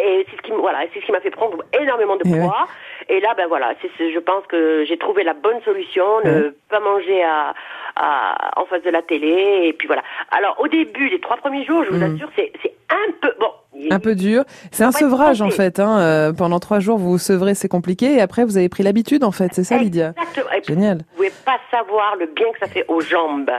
Et 0.00 0.24
c'est 0.30 0.36
ce 0.36 0.42
qui, 0.42 0.52
voilà, 0.52 0.78
c'est 0.94 1.00
ce 1.00 1.04
qui 1.06 1.12
m'a 1.12 1.20
fait 1.20 1.30
prendre 1.30 1.58
énormément 1.80 2.16
de 2.16 2.22
Eh 2.24 2.38
poids. 2.38 2.68
Et 3.08 3.18
là, 3.20 3.34
ben 3.36 3.48
voilà, 3.48 3.74
c'est, 3.82 4.12
je 4.12 4.18
pense 4.20 4.46
que 4.46 4.84
j'ai 4.86 4.96
trouvé 4.96 5.24
la 5.24 5.34
bonne 5.34 5.60
solution, 5.64 6.04
ne 6.24 6.50
pas 6.68 6.78
manger 6.80 7.24
à, 7.24 7.54
à, 7.96 8.60
en 8.60 8.66
face 8.66 8.82
de 8.84 8.90
la 8.90 9.02
télé. 9.02 9.62
Et 9.64 9.72
puis 9.72 9.88
voilà. 9.88 10.02
Alors 10.30 10.56
au 10.60 10.68
début, 10.68 11.08
les 11.08 11.20
trois 11.20 11.36
premiers 11.38 11.64
jours, 11.64 11.82
je 11.84 11.90
vous 11.90 11.96
Mhm. 12.04 12.14
assure, 12.14 12.30
c'est, 12.36 12.52
c'est 12.62 12.72
un 12.88 13.12
peu 13.20 13.32
bon. 13.40 13.50
Un 13.90 13.98
peu 13.98 14.14
dur. 14.14 14.44
C'est 14.72 14.84
un 14.84 14.92
sevrage 14.92 15.42
en 15.42 15.50
fait. 15.50 15.80
Hein. 15.80 15.98
euh, 16.00 16.32
pendant 16.32 16.60
trois 16.60 16.80
jours, 16.80 16.98
vous 16.98 17.12
vous 17.12 17.18
sevrez, 17.18 17.54
c'est 17.54 17.68
compliqué. 17.68 18.14
Et 18.14 18.20
après, 18.20 18.44
vous 18.44 18.58
avez 18.58 18.68
pris 18.68 18.82
l'habitude 18.82 19.24
en 19.24 19.32
fait. 19.32 19.48
C'est 19.54 19.64
ça, 19.64 19.76
Lydia 19.78 20.12
Exactement. 20.16 20.50
Génial. 20.68 20.98
Vous 20.98 21.16
pouvez 21.16 21.32
pas 21.44 21.58
savoir 21.70 22.14
le 22.16 22.26
bien 22.26 22.46
que 22.52 22.58
ça 22.60 22.66
fait 22.66 22.84
aux 22.88 23.00
jambes. 23.00 23.50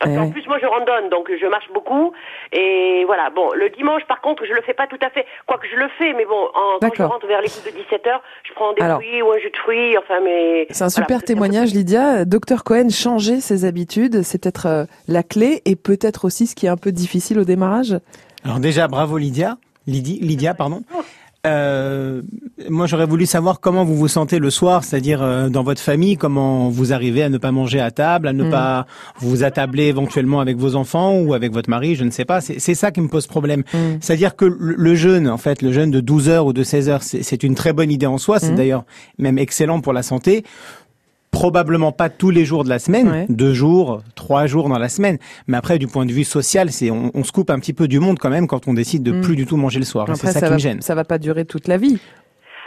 Parce 0.00 0.12
Eh 0.12 0.16
qu'en 0.18 0.30
plus, 0.30 0.46
moi, 0.46 0.58
je 0.60 0.66
randonne, 0.66 1.08
donc 1.10 1.30
je 1.40 1.46
marche 1.46 1.68
beaucoup. 1.72 2.12
Et 2.52 3.04
voilà. 3.06 3.30
Bon, 3.30 3.50
le 3.54 3.70
dimanche, 3.70 4.02
par 4.06 4.20
contre, 4.20 4.44
je 4.46 4.52
le 4.52 4.62
fais 4.62 4.74
pas 4.74 4.86
tout 4.86 4.98
à 5.02 5.10
fait. 5.10 5.24
Quoique 5.46 5.66
je 5.68 5.76
le 5.76 5.88
fais, 5.98 6.12
mais 6.14 6.24
bon, 6.24 6.48
en, 6.54 6.78
quand 6.80 6.90
je 6.94 7.02
rentre 7.02 7.26
vers 7.26 7.40
les 7.40 7.48
coups 7.48 7.64
de 7.64 7.70
17 7.70 8.04
h 8.06 8.20
je 8.44 8.52
prends 8.54 8.72
des 8.72 8.82
Alors. 8.82 9.00
fruits 9.00 9.22
ou 9.22 9.30
un 9.32 9.38
jus 9.38 9.50
de 9.50 9.56
fruits. 9.56 9.96
Enfin, 9.98 10.20
mais 10.24 10.66
C'est 10.70 10.84
un 10.84 10.88
super 10.90 11.22
témoignage, 11.22 11.72
Lydia. 11.72 12.24
Docteur 12.24 12.64
Cohen, 12.64 12.90
changer 12.90 13.40
ses 13.40 13.64
habitudes, 13.64 14.22
c'est 14.22 14.40
peut-être 14.42 14.66
euh, 14.66 14.84
la 15.08 15.22
clé 15.22 15.62
et 15.64 15.76
peut-être 15.76 16.24
aussi 16.24 16.46
ce 16.46 16.54
qui 16.54 16.66
est 16.66 16.70
un 16.70 16.76
peu 16.76 16.92
difficile 16.92 17.38
au 17.38 17.44
démarrage. 17.44 17.98
Alors 18.44 18.58
déjà, 18.58 18.88
bravo 18.88 19.16
Lydia. 19.18 19.56
Lydie, 19.86 20.18
Lydia, 20.22 20.54
pardon. 20.54 20.82
Euh, 21.46 22.22
moi, 22.70 22.86
j'aurais 22.86 23.06
voulu 23.06 23.26
savoir 23.26 23.60
comment 23.60 23.84
vous 23.84 23.96
vous 23.96 24.08
sentez 24.08 24.38
le 24.38 24.48
soir, 24.50 24.82
c'est-à-dire 24.84 25.22
euh, 25.22 25.48
dans 25.50 25.62
votre 25.62 25.80
famille, 25.80 26.16
comment 26.16 26.68
vous 26.70 26.92
arrivez 26.92 27.22
à 27.22 27.28
ne 27.28 27.36
pas 27.38 27.52
manger 27.52 27.80
à 27.80 27.90
table, 27.90 28.28
à 28.28 28.32
ne 28.32 28.44
Mm. 28.44 28.50
pas 28.50 28.86
vous 29.18 29.44
attabler 29.44 29.84
éventuellement 29.84 30.40
avec 30.40 30.56
vos 30.56 30.74
enfants 30.74 31.18
ou 31.18 31.34
avec 31.34 31.52
votre 31.52 31.68
mari, 31.68 31.94
je 31.96 32.04
ne 32.04 32.10
sais 32.10 32.24
pas. 32.24 32.40
C'est 32.40 32.74
ça 32.74 32.90
qui 32.90 33.00
me 33.00 33.08
pose 33.08 33.26
problème. 33.26 33.60
Mm. 33.72 33.78
C'est-à-dire 34.00 34.36
que 34.36 34.44
le, 34.46 34.94
jeûne, 34.94 35.28
en 35.28 35.36
fait, 35.38 35.60
le 35.62 35.72
jeûne 35.72 35.90
de 35.90 36.00
12 36.00 36.28
heures 36.28 36.46
ou 36.46 36.52
de 36.52 36.62
16 36.62 36.88
heures, 36.88 37.02
c'est 37.02 37.22
c'est 37.22 37.42
une 37.42 37.54
très 37.54 37.72
bonne 37.72 37.90
idée 37.90 38.06
en 38.06 38.18
soi. 38.18 38.38
C'est 38.38 38.52
Mm. 38.52 38.56
d'ailleurs 38.56 38.84
même 39.18 39.38
excellent 39.38 39.80
pour 39.80 39.92
la 39.92 40.02
santé. 40.02 40.44
Probablement 41.34 41.92
pas 41.92 42.08
tous 42.08 42.30
les 42.30 42.44
jours 42.44 42.64
de 42.64 42.68
la 42.68 42.78
semaine, 42.78 43.08
Ouais. 43.10 43.26
deux 43.28 43.52
jours, 43.52 44.02
trois 44.14 44.46
jours 44.46 44.68
dans 44.68 44.78
la 44.78 44.88
semaine. 44.88 45.18
Mais 45.48 45.56
après, 45.56 45.78
du 45.78 45.86
point 45.88 46.06
de 46.06 46.12
vue 46.12 46.24
social, 46.24 46.70
c'est 46.70 46.90
on, 46.90 47.10
on 47.14 47.24
se 47.24 47.32
coupe 47.32 47.50
un 47.50 47.58
petit 47.58 47.72
peu 47.74 47.88
du 47.88 47.98
monde 48.00 48.18
quand 48.18 48.30
même 48.30 48.46
quand 48.46 48.66
on 48.68 48.74
décide 48.74 49.02
de 49.02 49.12
Mm. 49.12 49.20
plus 49.20 49.36
du 49.36 49.44
tout 49.46 49.56
manger 49.56 49.78
le 49.80 49.84
soir. 49.84 50.06
C'est 50.14 50.26
ça, 50.28 50.40
qui 50.40 50.46
va, 50.46 50.50
me 50.52 50.58
gêne. 50.58 50.80
ça 50.80 50.94
va 50.94 51.04
pas 51.04 51.18
durer 51.18 51.44
toute 51.44 51.68
la 51.68 51.76
vie. 51.76 51.98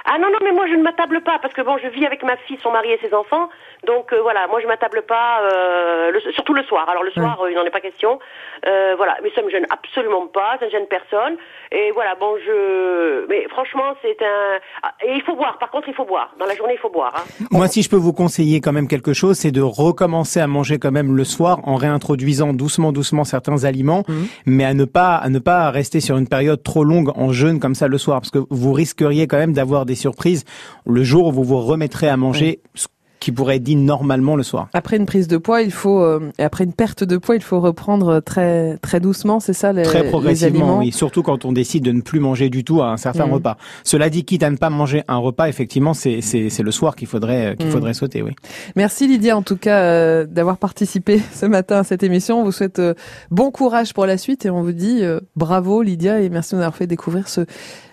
Ah 0.10 0.18
non, 0.22 0.28
non, 0.32 0.38
mais 0.44 0.54
moi 0.54 0.66
je 0.72 0.76
ne 0.78 0.84
m'attable 0.84 1.22
pas 1.24 1.38
parce 1.42 1.54
que 1.54 1.62
bon, 1.62 1.76
je 1.84 1.90
vis 1.90 2.06
avec 2.06 2.24
ma 2.24 2.38
fille, 2.48 2.58
son 2.64 2.72
mari 2.72 2.90
et 2.92 3.00
ses 3.06 3.14
enfants. 3.14 3.50
Donc 3.86 4.12
euh, 4.12 4.22
voilà, 4.22 4.48
moi 4.48 4.60
je 4.62 4.68
m'attable 4.68 5.04
pas, 5.08 5.42
euh, 5.44 6.12
le- 6.12 6.32
surtout 6.34 6.54
le 6.54 6.64
soir. 6.64 6.90
Alors 6.90 7.04
le 7.04 7.12
soir, 7.12 7.40
euh, 7.42 7.52
il 7.52 7.56
n'en 7.56 7.64
est 7.64 7.70
pas 7.70 7.80
question. 7.80 8.20
Euh, 8.66 8.96
voilà, 8.98 9.18
mais 9.24 9.32
ça 9.36 9.42
me 9.44 9.50
gêne 9.50 9.68
absolument 9.70 10.26
pas, 10.28 10.58
ça 10.60 10.66
ne 10.66 10.72
gêne 10.72 10.88
personne. 10.88 11.38
Et 11.72 11.92
voilà, 11.92 12.16
bon, 12.16 12.36
je. 12.46 13.28
Mais 13.30 13.48
franchement, 13.50 13.94
c'est 14.02 14.18
un. 14.22 14.60
Ah, 14.84 14.92
Et 15.06 15.14
il 15.14 15.22
faut 15.22 15.36
boire. 15.36 15.58
Par 15.60 15.70
contre, 15.70 15.88
il 15.88 15.94
faut 15.94 16.06
boire. 16.06 16.34
Dans 16.40 16.46
la 16.46 16.56
journée, 16.56 16.74
il 16.74 16.80
faut 16.80 16.90
boire. 16.90 17.14
Hein. 17.18 17.46
Moi, 17.52 17.68
si 17.68 17.82
je 17.84 17.90
peux 17.90 17.96
vous 17.98 18.14
conseiller 18.14 18.62
quand 18.62 18.72
même 18.74 18.88
quelque 18.88 19.14
chose, 19.14 19.38
c'est 19.38 19.52
de 19.52 19.62
recommencer 19.62 20.40
à 20.40 20.48
manger 20.48 20.80
quand 20.80 20.92
même 20.92 21.16
le 21.16 21.24
soir 21.24 21.60
en 21.64 21.76
réintroduisant 21.76 22.54
doucement, 22.54 22.92
doucement 22.92 23.24
certains 23.26 23.64
aliments, 23.64 24.04
mais 24.46 24.66
à 24.66 24.74
ne 24.74 24.86
pas, 24.86 25.16
à 25.16 25.30
ne 25.30 25.40
pas 25.40 25.70
rester 25.70 26.00
sur 26.00 26.18
une 26.18 26.28
période 26.28 26.64
trop 26.64 26.84
longue 26.84 27.12
en 27.16 27.32
jeûne 27.32 27.60
comme 27.60 27.76
ça 27.76 27.88
le 27.88 27.98
soir, 27.98 28.22
parce 28.22 28.32
que 28.32 28.40
vous 28.50 28.74
risqueriez 28.74 29.28
quand 29.28 29.38
même 29.38 29.54
d'avoir 29.54 29.86
des 29.86 29.96
surprises 29.96 30.46
le 30.86 31.04
jour 31.04 31.28
où 31.28 31.32
vous 31.32 31.44
vous 31.44 31.60
remettrez 31.62 32.08
à 32.10 32.18
manger 32.18 32.60
ce 32.76 32.88
qui 33.20 33.32
pourrait 33.32 33.56
être 33.58 33.64
dit 33.64 33.76
normalement 33.76 34.36
le 34.36 34.44
soir. 34.44 34.68
Après 34.74 34.98
une 34.98 35.06
prise 35.06 35.28
de 35.28 35.38
poids, 35.38 35.62
il 35.62 35.72
faut 35.72 36.02
euh, 36.02 36.32
après 36.38 36.64
une 36.64 36.74
perte 36.74 37.04
de 37.04 37.18
poids, 37.18 37.36
il 37.36 37.42
faut 37.42 37.60
reprendre 37.60 38.20
très 38.20 38.78
très 38.78 39.00
doucement, 39.00 39.40
c'est 39.40 39.54
ça 39.54 39.74
les, 39.74 39.84
Très 39.84 40.04
les 40.04 40.10
progressivement, 40.10 40.80
oui. 40.80 40.92
Surtout 40.92 41.24
quand 41.24 41.46
on 41.46 41.52
décide 41.52 41.84
de 41.84 41.92
ne 41.92 42.02
plus 42.02 42.20
manger 42.20 42.50
du 42.50 42.64
tout 42.64 42.82
à 42.82 42.88
un 42.92 42.98
certain 42.98 43.26
Mhm. 43.26 43.34
repas. 43.34 43.58
Cela 43.84 44.10
dit, 44.10 44.24
quitte 44.24 44.44
à 44.44 44.50
ne 44.50 44.58
pas 44.58 44.70
manger 44.70 45.04
un 45.08 45.18
repas, 45.18 45.48
effectivement, 45.50 45.94
c'est 45.94 46.22
c'est 46.22 46.50
c'est 46.50 46.64
le 46.64 46.72
soir 46.72 46.96
qu'il 46.96 47.08
faudrait 47.08 47.48
euh, 47.48 47.56
qu'il 47.56 47.68
Mhm. 47.68 47.72
faudrait 47.74 47.94
sauter, 47.94 48.22
oui. 48.22 48.32
Merci 48.76 49.08
Lydia 49.08 49.36
en 49.36 49.42
tout 49.42 49.58
cas 49.58 49.80
euh, 49.82 50.26
d'avoir 50.26 50.58
participé 50.58 51.20
ce 51.34 51.46
matin 51.46 51.78
à 51.80 51.84
cette 51.84 52.04
émission. 52.04 52.40
On 52.42 52.44
vous 52.44 52.52
souhaite 52.52 52.80
euh, 52.80 52.94
bon 53.32 53.52
courage 53.52 53.94
pour 53.94 54.06
la 54.06 54.18
suite 54.18 54.46
et 54.46 54.50
on 54.50 54.62
vous 54.62 54.72
dit 54.74 55.00
euh, 55.04 55.20
bravo 55.36 55.82
Lydia 55.82 56.22
et 56.22 56.30
merci 56.30 56.52
de 56.52 56.58
nous 56.58 56.62
avoir 56.64 56.76
fait 56.76 56.88
découvrir 56.88 57.28
ce 57.30 57.42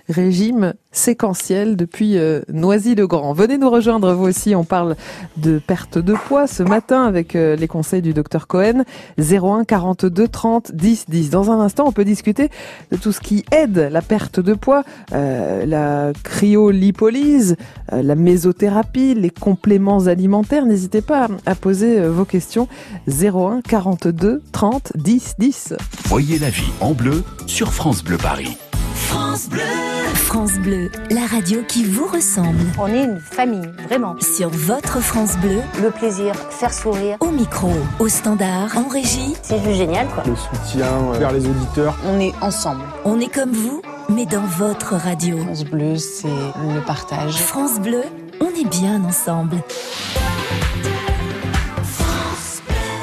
régime 0.09 0.75
séquentiel 0.93 1.77
depuis 1.77 2.19
euh, 2.19 2.43
Noisy-le-Grand. 2.53 3.33
Venez 3.33 3.59
nous 3.59 3.71
rejoindre 3.71 4.13
vous 4.15 4.27
aussi, 4.27 4.55
on 4.55 4.65
parle 4.65 4.97
de 5.37 5.59
perte 5.59 5.99
de 5.99 6.15
poids 6.15 6.47
ce 6.47 6.63
matin 6.63 7.05
avec 7.05 7.35
euh, 7.35 7.57
les 7.57 7.69
conseils 7.69 8.03
du 8.03 8.15
docteur 8.15 8.47
Cohen 8.47 8.85
01 9.19 9.65
42 9.65 10.29
30 10.29 10.73
10 10.73 11.07
10. 11.09 11.31
Dans 11.31 11.51
un 11.51 11.61
instant, 11.61 11.85
on 11.87 11.93
peut 11.93 12.05
discuter 12.05 12.51
de 12.91 12.97
tout 12.97 13.13
ce 13.13 13.21
qui 13.21 13.45
aide 13.51 13.89
la 13.91 14.03
perte 14.03 14.41
de 14.41 14.55
poids, 14.55 14.85
euh, 15.13 15.67
la 15.67 16.13
cryolipolyse, 16.23 17.57
euh, 17.93 18.03
la 18.03 18.15
mésothérapie, 18.15 19.15
les 19.15 19.31
compléments 19.31 20.07
alimentaires. 20.07 20.67
N'hésitez 20.67 21.03
pas 21.03 21.29
à 21.47 21.55
poser 21.55 21.99
euh, 21.99 22.11
vos 22.11 22.25
questions 22.25 22.69
01 23.09 23.61
42 23.63 24.43
30 24.53 24.93
10 24.97 25.35
10. 25.39 25.75
Voyez 26.07 26.39
la 26.39 26.51
vie 26.51 26.71
en 26.81 26.93
bleu 26.93 27.23
sur 27.47 27.73
France 27.73 28.03
Bleu 28.03 28.17
Paris. 28.17 28.57
France 28.95 29.49
Bleu. 29.49 29.94
France 30.35 30.59
Bleu, 30.59 30.91
la 31.13 31.27
radio 31.27 31.63
qui 31.63 31.85
vous 31.85 32.09
ressemble. 32.09 32.59
On 32.77 32.89
est 32.89 33.05
une 33.05 33.21
famille, 33.21 33.71
vraiment. 33.89 34.17
Sur 34.21 34.49
votre 34.49 34.99
France 34.99 35.37
Bleu, 35.37 35.61
Le 35.81 35.93
plaisir, 35.93 36.35
faire 36.51 36.75
sourire. 36.75 37.17
au 37.21 37.31
micro, 37.31 37.71
au 38.01 38.09
standard, 38.09 38.77
en 38.77 38.89
régie, 38.89 39.37
C'est 39.43 39.63
juste 39.63 39.77
génial, 39.77 40.09
quoi. 40.09 40.25
le 40.27 40.35
soutien 40.35 40.89
vers 41.21 41.31
les 41.31 41.47
auditeurs. 41.47 41.97
On 42.05 42.19
est 42.19 42.35
ensemble. 42.41 42.83
on 43.05 43.21
est 43.21 43.33
comme 43.33 43.53
vous, 43.53 43.81
mais 44.09 44.27
dans 44.27 44.43
votre 44.43 44.95
radio. 44.97 45.39
France 45.39 45.65
Bleu, 45.67 45.95
c'est 45.99 46.27
le 46.27 46.85
partage. 46.85 47.37
France 47.37 47.79
Bleu, 47.79 48.03
on 48.41 48.49
est 48.49 48.69
bien 48.69 49.05
ensemble. 49.05 49.59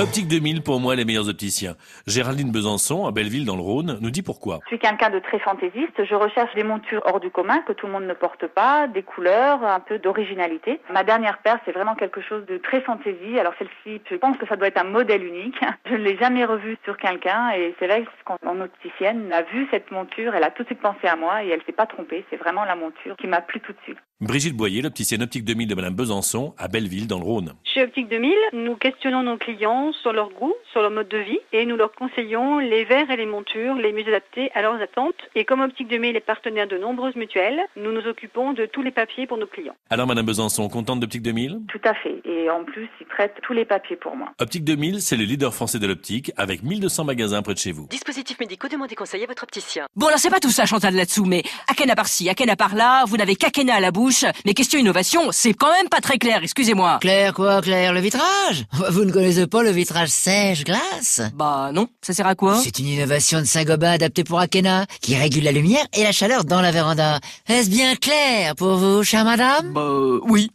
Optique 0.02 0.28
2000, 0.28 0.64
pour 0.64 0.80
moi, 0.80 0.96
les 0.96 1.06
meilleurs 1.06 1.30
opticiens. 1.30 1.76
Géraldine 2.08 2.52
Besançon, 2.52 3.06
à 3.06 3.12
Belleville, 3.12 3.46
dans 3.46 3.56
le 3.56 3.62
Rhône, 3.62 4.00
nous 4.02 4.10
dit 4.10 4.24
pourquoi. 4.24 4.58
Je 4.64 4.70
suis 4.70 4.80
quelqu'un 4.80 5.12
de 5.12 5.20
très 5.20 5.38
fantaisiste. 5.38 6.04
Je 6.04 6.16
recherche 6.16 6.56
des 6.56 6.64
montures 6.64 7.04
hors 7.06 7.20
du 7.20 7.30
commun 7.30 7.60
que 7.68 7.74
tout 7.74 7.86
le 7.86 7.92
monde 7.92 8.06
ne 8.06 8.16
porte 8.16 8.48
pas, 8.48 8.88
des 8.88 9.04
couleurs, 9.04 9.64
un 9.64 9.80
peu 9.80 10.00
d'originalité. 10.00 10.82
Ma 10.92 11.04
dernière 11.04 11.38
paire, 11.44 11.60
c'est 11.66 11.72
vraiment 11.72 11.94
quelque 11.94 12.20
chose 12.20 12.44
de 12.48 12.58
très 12.58 12.82
fantaisie. 12.82 13.38
Alors 13.40 13.54
celle-ci, 13.60 14.02
je 14.10 14.16
pense 14.16 14.38
que 14.38 14.48
ça 14.48 14.56
doit 14.56 14.70
être 14.70 14.82
un 14.82 14.90
modèle 14.90 15.24
unique. 15.24 15.62
Je 15.86 15.94
ne 15.94 16.04
l'ai 16.04 16.18
jamais 16.18 16.46
revue 16.46 16.78
sur 16.84 16.98
quelqu'un 16.98 17.52
et 17.52 17.76
c'est 17.78 17.86
vrai 17.86 18.04
que 18.04 18.10
quand 18.26 18.38
mon 18.44 18.60
opticienne 18.62 19.32
a 19.32 19.44
vu 19.44 19.68
cette 19.70 19.92
monture, 19.92 20.34
elle 20.34 20.44
a 20.44 20.50
tout 20.50 20.64
de 20.64 20.68
suite 20.68 20.82
pensé 20.82 21.06
à 21.08 21.16
moi 21.16 21.44
et 21.44 21.50
elle 21.50 21.62
s'est 21.66 21.74
pas 21.74 21.86
trompée. 21.86 22.26
C'est 22.30 22.38
vraiment 22.38 22.64
la 22.64 22.76
monture 22.76 23.18
qui 23.18 23.28
m'a 23.28 23.42
plu 23.42 23.60
tout 23.60 23.74
de 23.74 23.78
suite. 23.84 23.98
Brigitte 24.22 24.56
Boyer, 24.56 24.84
l'opticienne 24.84 25.24
Optique 25.24 25.44
2000 25.44 25.68
de 25.68 25.74
Madame 25.74 25.96
Besançon, 25.96 26.54
à 26.60 26.68
Belleville, 26.68 27.08
dans 27.08 27.18
le 27.18 27.24
Rhône. 27.24 27.54
Chez 27.64 27.82
Optique 27.82 28.08
2000, 28.08 28.32
nous 28.54 28.76
questionnons 28.76 29.24
nos 29.24 29.38
clients 29.38 29.91
sur 29.94 30.14
leur 30.14 30.30
goût, 30.30 30.54
sur 30.72 30.82
leur 30.82 30.92
mode 30.92 31.08
de 31.08 31.18
vie 31.18 31.40
et 31.54 31.66
nous 31.66 31.76
leur 31.76 31.92
conseillons 31.94 32.60
les 32.60 32.84
verres 32.86 33.10
et 33.12 33.18
les 33.18 33.26
montures 33.26 33.76
les 33.76 33.92
mieux 33.92 34.08
adaptés 34.08 34.52
à 34.54 34.62
leurs 34.62 34.82
attentes. 34.82 35.16
Et 35.36 35.46
comme 35.46 35.62
Optique 35.62 35.88
2000 35.88 36.16
est 36.16 36.20
partenaire 36.20 36.68
de 36.68 36.78
nombreuses 36.78 37.16
mutuelles, 37.16 37.60
nous 37.76 37.92
nous 37.92 38.08
occupons 38.08 38.54
de 38.54 38.66
tous 38.66 38.82
les 38.82 38.92
papiers 38.92 39.28
pour 39.28 39.38
nos 39.38 39.48
clients. 39.48 39.76
Alors, 39.90 40.08
Madame 40.08 40.26
Besançon, 40.26 40.70
contente 40.70 41.00
d'Optique 41.00 41.22
2000 41.22 41.62
Tout 41.68 41.82
à 41.84 41.94
fait. 41.94 42.22
Et 42.26 42.50
en 42.50 42.64
plus, 42.64 42.90
ils 43.00 43.08
traitent 43.08 43.38
tous 43.44 43.54
les 43.54 43.66
papiers 43.66 43.96
pour 43.96 44.16
moi. 44.16 44.30
Optique 44.40 44.64
2000, 44.64 45.02
c'est 45.02 45.18
le 45.18 45.24
leader 45.24 45.54
français 45.54 45.80
de 45.80 45.88
l'optique, 45.88 46.32
avec 46.38 46.64
1200 46.64 47.06
magasins 47.06 47.42
près 47.42 47.54
de 47.54 47.60
chez 47.60 47.72
vous. 47.72 47.88
Dispositifs 47.90 48.40
médicaux, 48.40 48.68
demandez 48.68 48.96
conseil 48.96 49.24
à 49.24 49.28
votre 49.28 49.44
opticien. 49.44 49.88
Bon, 49.96 50.08
alors 50.08 50.20
c'est 50.20 50.30
pas 50.30 50.40
tout 50.40 50.50
ça, 50.50 50.66
Chantal, 50.66 50.96
là-dessous, 50.96 51.26
mais 51.26 51.44
Akena 51.68 51.96
par-ci, 51.96 52.30
Akena 52.30 52.56
par-là, 52.56 53.04
vous 53.08 53.18
n'avez 53.18 53.36
qu'Akena 53.36 53.76
à 53.76 53.80
la 53.80 53.92
bouche. 53.92 54.26
Mais 54.46 54.54
question 54.54 54.80
innovation, 54.80 55.32
c'est 55.32 55.54
quand 55.54 55.72
même 55.72 55.90
pas 55.90 56.00
très 56.00 56.18
clair, 56.18 56.40
excusez-moi. 56.44 57.00
Claire 57.02 57.34
quoi, 57.34 57.62
Claire 57.62 57.94
Le 57.94 58.00
vitrage? 58.00 58.66
Vous 58.92 59.06
ne 59.06 59.12
connaissez 59.12 59.48
pas 59.48 59.64
le 59.64 59.70
vitrage 59.70 59.81
sèche-glace 59.86 61.22
Bah 61.34 61.72
non, 61.74 61.88
ça 62.02 62.14
sert 62.14 62.28
à 62.28 62.36
quoi? 62.36 62.60
C'est 62.64 62.80
une 62.80 62.88
innovation 62.88 63.40
de 63.40 63.46
Saint-Gobain 63.46 63.92
adaptée 63.92 64.24
pour 64.24 64.40
Akena, 64.40 64.86
qui 65.02 65.16
régule 65.16 65.44
la 65.44 65.52
lumière 65.52 65.86
et 65.98 66.04
la 66.04 66.12
chaleur 66.12 66.44
dans 66.46 66.62
la 66.62 66.72
véranda. 66.72 67.20
Est-ce 67.48 67.70
bien 67.70 67.96
clair 67.96 68.56
pour 68.56 68.78
vous, 68.78 69.04
chère 69.04 69.26
madame? 69.26 69.74
Bah 69.74 69.90
oui. 70.28 70.52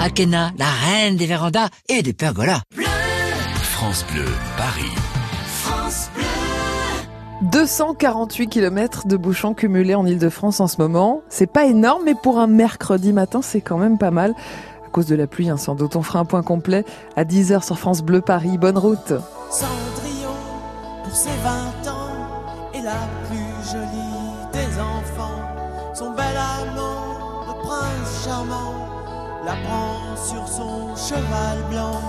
Akena, 0.00 0.52
la 0.58 0.70
reine 0.70 1.16
des 1.16 1.26
vérandas 1.26 1.68
et 1.88 2.02
des 2.02 2.12
pergolas. 2.12 2.60
France 3.62 4.04
Bleu 4.12 4.26
Paris. 4.56 4.92
France 5.62 6.10
Bleu. 6.14 6.24
248 7.42 8.48
km 8.48 9.06
de 9.06 9.16
bouchons 9.16 9.54
cumulés 9.54 9.94
en 9.94 10.06
Ile-de-France 10.06 10.60
en 10.60 10.66
ce 10.66 10.76
moment. 10.78 11.22
C'est 11.28 11.50
pas 11.50 11.66
énorme, 11.66 12.02
mais 12.04 12.14
pour 12.14 12.38
un 12.38 12.46
mercredi 12.46 13.12
matin, 13.12 13.42
c'est 13.42 13.60
quand 13.60 13.76
même 13.76 13.98
pas 13.98 14.10
mal. 14.10 14.34
Cause 14.94 15.06
de 15.06 15.16
la 15.16 15.26
pluie, 15.26 15.48
hein, 15.48 15.56
sans 15.56 15.74
doute. 15.74 15.96
On 15.96 16.02
fera 16.02 16.20
un 16.20 16.24
point 16.24 16.44
complet 16.44 16.84
à 17.16 17.24
10h 17.24 17.64
sur 17.64 17.80
France 17.80 18.02
Bleu 18.02 18.20
Paris. 18.20 18.58
Bonne 18.58 18.78
route. 18.78 19.12
Cendrillon, 19.50 20.38
pour 21.02 21.12
ses 21.12 21.30
20 21.30 21.90
ans, 21.90 22.70
est 22.72 22.80
la 22.80 23.08
plus 23.26 23.72
jolie 23.72 24.52
des 24.52 24.78
enfants. 24.78 25.40
Son 25.94 26.12
bel 26.12 26.36
amant, 26.36 27.44
le 27.48 27.60
prince 27.60 28.24
charmant, 28.24 28.74
la 29.44 29.56
prend 29.66 30.14
sur 30.14 30.46
son 30.46 30.94
cheval 30.94 31.58
blanc. 31.70 32.00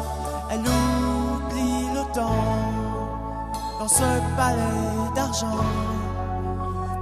Elle 0.52 0.60
oublie 0.60 1.88
le 1.92 2.14
temps 2.14 2.46
dans 3.80 3.88
ce 3.88 4.04
palais 4.38 5.16
d'argent. 5.16 5.58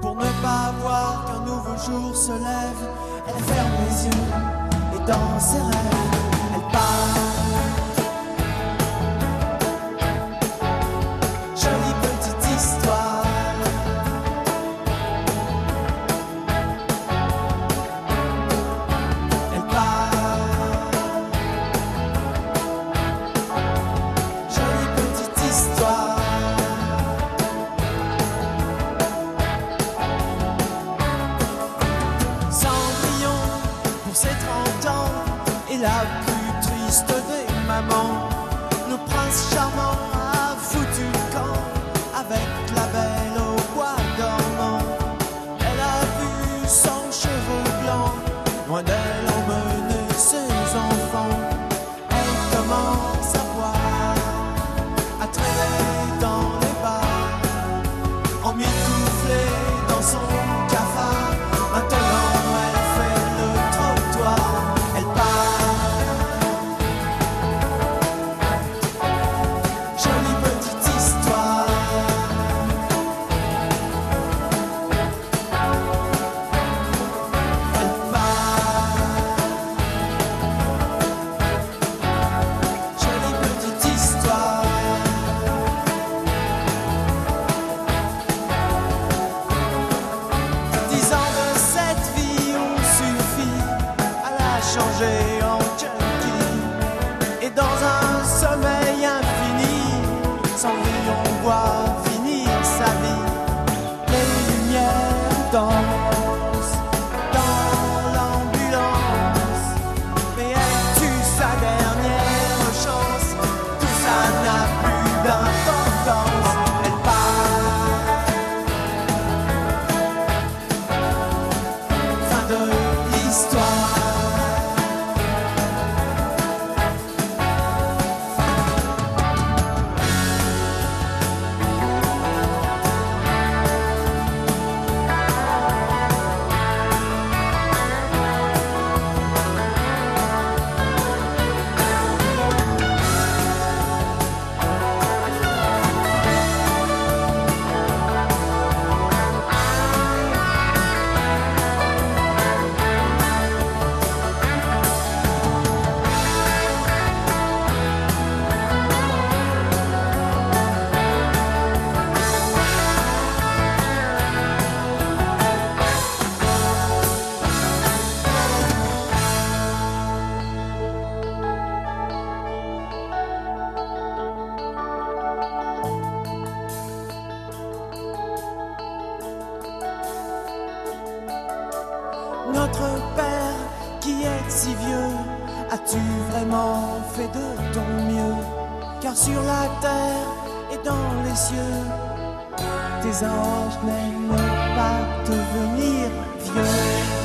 Pour 0.02 0.16
ne 0.16 0.32
pas 0.42 0.74
voir 0.82 1.26
qu'un 1.26 1.42
nouveau 1.42 1.76
jour 1.76 2.16
se 2.16 2.32
lève, 2.32 2.90
elle 3.28 3.44
ferme 3.44 3.72
les 3.90 4.06
yeux 4.06 4.63
dans 5.06 5.40
ses 5.40 5.58
rêves, 5.58 6.33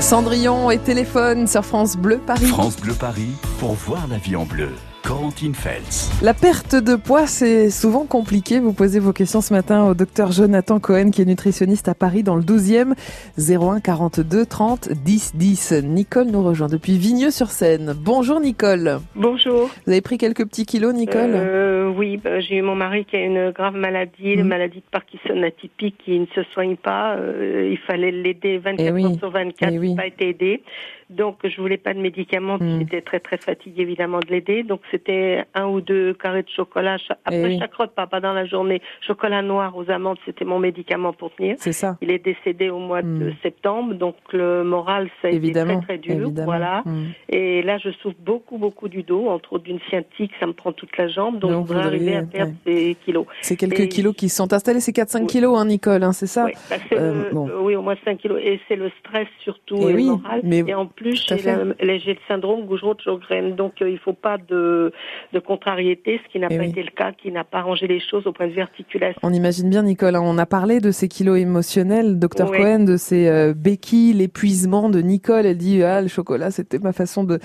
Cendrillon 0.01 0.71
et 0.71 0.79
téléphone 0.79 1.47
sur 1.49 1.65
France 1.65 1.97
Bleu 1.97 2.19
Paris. 2.19 2.47
France 2.47 2.77
Bleu 2.77 2.95
Paris 2.95 3.33
pour 3.59 3.73
voir 3.73 4.07
la 4.09 4.17
vie 4.17 4.37
en 4.37 4.45
bleu. 4.45 4.71
Feltz. 5.09 6.11
La 6.23 6.35
perte 6.35 6.75
de 6.75 6.95
poids, 6.95 7.27
c'est 7.27 7.71
souvent 7.71 8.05
compliqué. 8.05 8.59
Vous 8.61 8.75
posez 8.75 9.01
vos 9.01 9.15
questions 9.15 9.41
ce 9.41 9.55
matin 9.55 9.85
au 9.87 9.95
docteur 9.95 10.33
Jonathan 10.33 10.81
Cohen, 10.81 11.11
qui 11.11 11.23
est 11.23 11.25
nutritionniste 11.25 11.89
à 11.89 11.95
Paris 11.95 12.23
dans 12.23 12.35
le 12.37 12.43
12e, 12.43 12.93
01 13.39 13.81
42 13.81 14.45
30 14.45 14.91
10 14.93 15.33
10. 15.35 15.73
Nicole 15.85 16.27
nous 16.27 16.43
rejoint 16.43 16.67
depuis 16.69 16.99
Vigneux-sur-Seine. 16.99 17.95
Bonjour 17.99 18.39
Nicole. 18.39 18.99
Bonjour. 19.17 19.71
Vous 19.87 19.93
avez 19.93 20.03
pris 20.03 20.19
quelques 20.19 20.45
petits 20.47 20.67
kilos, 20.67 20.93
Nicole? 20.93 21.31
Euh, 21.35 21.91
oui, 21.97 22.19
bah, 22.19 22.41
j'ai 22.41 22.57
eu 22.57 22.63
mon 22.63 22.75
mari 22.77 23.07
qui 23.07 23.17
a 23.17 23.21
une 23.25 23.51
grave 23.53 23.77
maladie, 23.77 24.33
une 24.35 24.45
maladie 24.45 24.81
de 24.81 24.91
Parkinson 24.93 25.43
atypique 25.43 25.97
qui 26.05 26.19
ne 26.21 26.27
se 26.35 26.43
soigne 26.53 26.77
pas. 26.77 27.17
Euh, 27.17 27.71
il 27.73 27.79
fallait 27.87 28.11
l'aider 28.11 28.59
24 28.59 28.87
Eh 28.87 28.93
oui. 28.93 29.05
heures 29.07 29.19
sur 29.19 29.31
24, 29.31 29.71
Eh 29.71 29.75
il 29.75 29.81
oui. 29.81 29.95
n'a 29.95 30.03
pas 30.03 30.07
été 30.09 30.29
aidé. 30.29 30.63
Donc 31.11 31.39
je 31.45 31.61
voulais 31.61 31.77
pas 31.79 31.95
de 31.95 32.01
médicaments, 32.01 32.59
Mhm. 32.61 32.81
j'étais 32.81 33.01
très 33.01 33.19
très 33.21 33.39
fatiguée 33.39 33.83
évidemment 33.83 34.21
de 34.21 34.27
l'aider. 34.29 34.63
Donc 34.63 34.81
c'était 34.91 35.45
un 35.55 35.67
ou 35.67 35.81
deux 35.81 36.13
carrés 36.15 36.43
de 36.43 36.49
chocolat 36.51 36.99
cha- 36.99 37.17
après 37.25 37.41
Eh 37.43 37.47
oui. 37.47 37.59
chaque 37.59 37.75
repas, 37.75 38.07
pas 38.07 38.21
dans 38.21 38.33
la 38.35 38.45
journée. 38.45 38.83
Chocolat 39.01 39.41
noir 39.43 39.77
aux 39.77 39.91
amandes, 39.91 40.19
c'était 40.27 40.45
mon 40.45 40.59
médicament 40.59 41.13
pour 41.13 41.35
tenir. 41.35 41.57
C'est 41.59 41.73
ça. 41.73 41.97
Il 42.03 42.11
est 42.11 42.23
décédé 42.25 42.69
au 42.71 42.79
mois 42.79 43.03
de 43.03 43.09
Mhm. 43.09 43.35
septembre, 43.43 43.95
donc 43.95 44.17
le 44.33 44.65
moral 44.65 45.09
ça 45.23 45.29
a 45.29 45.31
Évidemment, 45.31 45.73
été 45.79 45.87
très 45.87 45.99
très 45.99 45.99
dur. 45.99 46.15
évidemment. 46.27 46.45
Voilà. 46.47 46.83
Mhm. 46.85 47.07
Et 47.31 47.63
là, 47.63 47.79
je 47.79 47.91
souffre 47.91 48.17
beaucoup, 48.21 48.59
beaucoup 48.59 48.89
du 48.89 49.03
dos, 49.03 49.29
entre 49.29 49.55
autres 49.55 49.65
d'une 49.65 49.81
sciatique, 49.89 50.33
ça 50.41 50.47
me 50.47 50.53
prend 50.53 50.73
toute 50.73 50.97
la 50.99 51.09
jambe, 51.09 51.39
donc, 51.39 51.51
je 51.53 51.57
voudrais 51.57 51.87
arriver 51.87 52.17
à 52.17 52.23
perdre 52.23 52.53
ces 52.67 52.97
kilos. 53.05 53.27
C'est 53.41 53.57
quelques 53.57 53.81
Et- 53.81 53.89
kilos 53.89 54.15
qui 54.15 54.29
sont 54.29 54.53
installés. 54.53 54.81
C'est 54.81 54.93
4-5 54.93 55.27
kilos, 55.27 55.59
hein, 55.59 55.65
Nicole, 55.67 56.03
hein, 56.03 56.13
c'est 56.13 56.27
ça 56.27 56.45
Oui, 56.45 56.53
bah, 56.71 56.77
Euh, 56.93 57.25
le- 57.29 57.35
bon. 57.35 57.49
oui, 57.63 57.77
au 57.77 57.83
moins 57.83 57.97
5 58.05 58.19
kilos. 58.19 58.39
Et 58.43 58.61
c'est 58.69 58.77
le 58.77 58.91
stress 59.01 59.29
surtout, 59.43 59.77
Eh 59.81 59.91
et 59.91 59.95
oui, 59.95 60.05
le 60.05 60.11
moral. 60.17 60.41
mais 60.45 60.59
et 60.67 60.75
en 60.75 60.87
plus, 60.99 61.27
fait. 61.27 61.43
la- 61.43 61.65
la- 61.81 61.99
j'ai 61.99 62.15
le 62.15 62.19
syndrome 62.27 62.67
Gougerot-Sjogren. 62.67 63.55
Donc, 63.57 63.81
euh, 63.83 63.89
il 63.91 63.99
faut 63.99 64.13
pas 64.13 64.37
de, 64.39 64.93
de 65.33 65.39
contrariété, 65.39 66.21
ce 66.25 66.33
qui 66.33 66.39
n'a 66.39 66.49
Eh 66.51 66.57
pas 66.57 66.65
oui. 66.65 66.71
été 66.71 66.83
le 66.83 66.91
cas, 66.91 67.13
qui 67.13 67.31
n'a 67.31 67.45
pas 67.45 67.59
arrangé 67.59 67.87
les 67.87 68.01
choses 68.01 68.27
au 68.27 68.33
point 68.33 68.47
de 68.49 68.53
vue 68.53 68.61
articulation. 68.61 69.21
On 69.23 69.33
imagine 69.33 69.71
bien, 69.71 69.83
Nicole, 69.83 70.17
hein, 70.17 70.21
on 70.23 70.39
a 70.39 70.47
parlé 70.47 70.81
de 70.81 70.91
ces 70.91 71.09
kilos 71.09 71.39
émotionnels, 71.39 72.19
docteur. 72.19 72.51
Cohen, 72.51 72.81
de 72.85 72.97
ces 72.97 73.29
euh, 73.29 73.55
béquilles, 73.55 74.13
l'épuisement 74.15 74.89
de 74.89 75.01
Nicole. 75.01 75.47
Elle 75.47 75.57
dit, 75.59 75.83
ah, 75.83 76.01
le 76.03 76.09
chocolat, 76.09 76.51
c'était 76.51 76.79
ma 76.79 76.93
façon 76.93 77.25
de, 77.25 77.39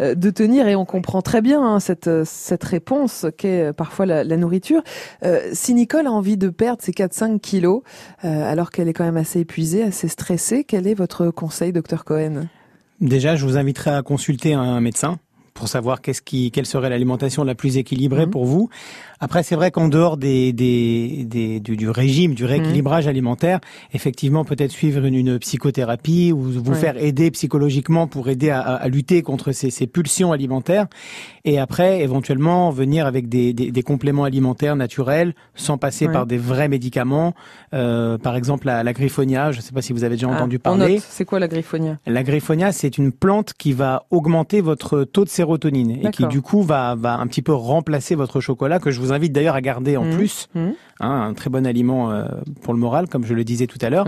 euh, 0.00 0.14
de 0.14 0.30
tenir. 0.30 0.66
Et 0.68 0.74
on 0.76 0.84
comprend 0.84 1.22
très 1.22 1.40
bien 1.42 1.62
hein, 1.62 1.80
cette, 1.80 2.08
euh, 2.08 2.22
cette 2.24 2.64
réponse 2.64 3.26
qu'est 3.38 3.66
euh, 3.68 3.72
parfois 3.72 4.06
la, 4.06 4.24
la 4.24 4.36
nourriture. 4.36 4.82
Euh, 5.24 5.40
si 5.52 5.74
Nicole 5.74 6.06
a 6.06 6.12
envie 6.12 6.36
de 6.36 6.48
perdre 6.48 6.82
ces 6.82 6.92
4-5 6.92 7.40
kilos, 7.40 7.82
alors 8.22 8.70
qu'elle 8.70 8.88
est 8.88 8.92
quand 8.92 9.04
même 9.04 9.16
assez 9.16 9.40
épuisée, 9.40 9.82
assez 9.82 10.08
stressée, 10.08 10.64
quel 10.64 10.86
est 10.86 10.94
votre 10.94 11.30
conseil, 11.30 11.72
docteur 11.72 12.04
Cohen? 12.04 12.46
Déjà, 13.00 13.36
je 13.36 13.44
vous 13.44 13.56
inviterai 13.56 13.90
à 13.90 14.02
consulter 14.02 14.54
un 14.54 14.80
médecin 14.80 15.18
pour 15.52 15.68
savoir 15.68 16.02
qu'est-ce 16.02 16.20
qui, 16.20 16.50
quelle 16.50 16.66
serait 16.66 16.90
l'alimentation 16.90 17.42
la 17.42 17.54
plus 17.54 17.78
équilibrée 17.78 18.26
Mhm. 18.26 18.30
pour 18.30 18.44
vous. 18.44 18.68
Après, 19.20 19.42
c'est 19.42 19.54
vrai 19.56 19.70
qu'en 19.70 19.88
dehors 19.88 20.18
des, 20.18 20.52
des, 20.52 21.24
des- 21.24 21.60
du, 21.60 21.78
du 21.78 21.88
régime, 21.88 22.34
du 22.34 22.44
rééquilibrage 22.44 23.06
alimentaire, 23.06 23.60
effectivement, 23.94 24.44
peut-être 24.44 24.70
suivre 24.70 25.02
une, 25.06 25.14
une 25.14 25.38
psychothérapie 25.38 26.30
ou 26.30 26.40
vous 26.42 26.72
Ouais. 26.72 26.76
faire 26.78 27.02
aider 27.02 27.30
psychologiquement 27.30 28.06
pour 28.06 28.28
aider 28.28 28.50
à, 28.50 28.60
à- 28.60 28.74
à 28.74 28.88
lutter 28.88 29.22
contre 29.22 29.52
ces, 29.52 29.70
ces 29.70 29.86
pulsions 29.86 30.32
alimentaires. 30.32 30.88
Et 31.48 31.58
après, 31.60 32.02
éventuellement, 32.02 32.70
venir 32.70 33.06
avec 33.06 33.28
des, 33.28 33.52
des, 33.54 33.70
des 33.70 33.82
compléments 33.82 34.24
alimentaires 34.24 34.74
naturels, 34.76 35.32
sans 35.54 35.78
passer 35.78 36.06
Ouais. 36.08 36.12
par 36.12 36.26
des 36.26 36.36
vrais 36.38 36.68
médicaments. 36.68 37.34
Euh, 37.72 38.18
par 38.18 38.34
exemple, 38.36 38.66
la, 38.66 38.82
la 38.82 38.92
griffonia, 38.92 39.52
je 39.52 39.58
ne 39.58 39.62
sais 39.62 39.72
pas 39.72 39.80
si 39.80 39.92
vous 39.92 40.02
avez 40.04 40.16
déjà 40.16 40.26
Ah, 40.28 40.34
entendu 40.34 40.58
parler. 40.58 41.00
C'est 41.00 41.24
quoi 41.24 41.38
la 41.38 41.46
griffonia? 41.48 41.98
La 42.06 42.22
griffonia, 42.24 42.72
c'est 42.72 42.98
une 42.98 43.12
plante 43.12 43.52
qui 43.54 43.72
va 43.72 44.04
augmenter 44.10 44.60
votre 44.60 45.04
taux 45.04 45.24
de 45.24 45.28
sérotonine 45.30 45.92
et 46.04 46.10
qui 46.10 46.26
du 46.26 46.42
coup 46.42 46.62
va, 46.62 46.96
va 46.96 47.14
un 47.16 47.26
petit 47.28 47.42
peu 47.42 47.54
remplacer 47.54 48.16
votre 48.16 48.40
chocolat 48.40 48.80
que 48.80 48.90
je 48.90 49.00
vous 49.00 49.12
invite 49.12 49.32
d'ailleurs 49.32 49.54
à 49.54 49.60
garder 49.60 49.96
en 49.96 50.04
Mhm. 50.04 50.16
plus. 50.16 50.48
Mhm. 50.54 50.74
Hein, 50.98 51.26
un 51.28 51.34
très 51.34 51.50
bon 51.50 51.64
aliment 51.66 52.10
euh, 52.10 52.24
pour 52.62 52.72
le 52.74 52.80
moral, 52.80 53.06
comme 53.08 53.24
je 53.24 53.34
le 53.34 53.44
disais 53.44 53.66
tout 53.66 53.78
à 53.82 53.90
l'heure. 53.90 54.06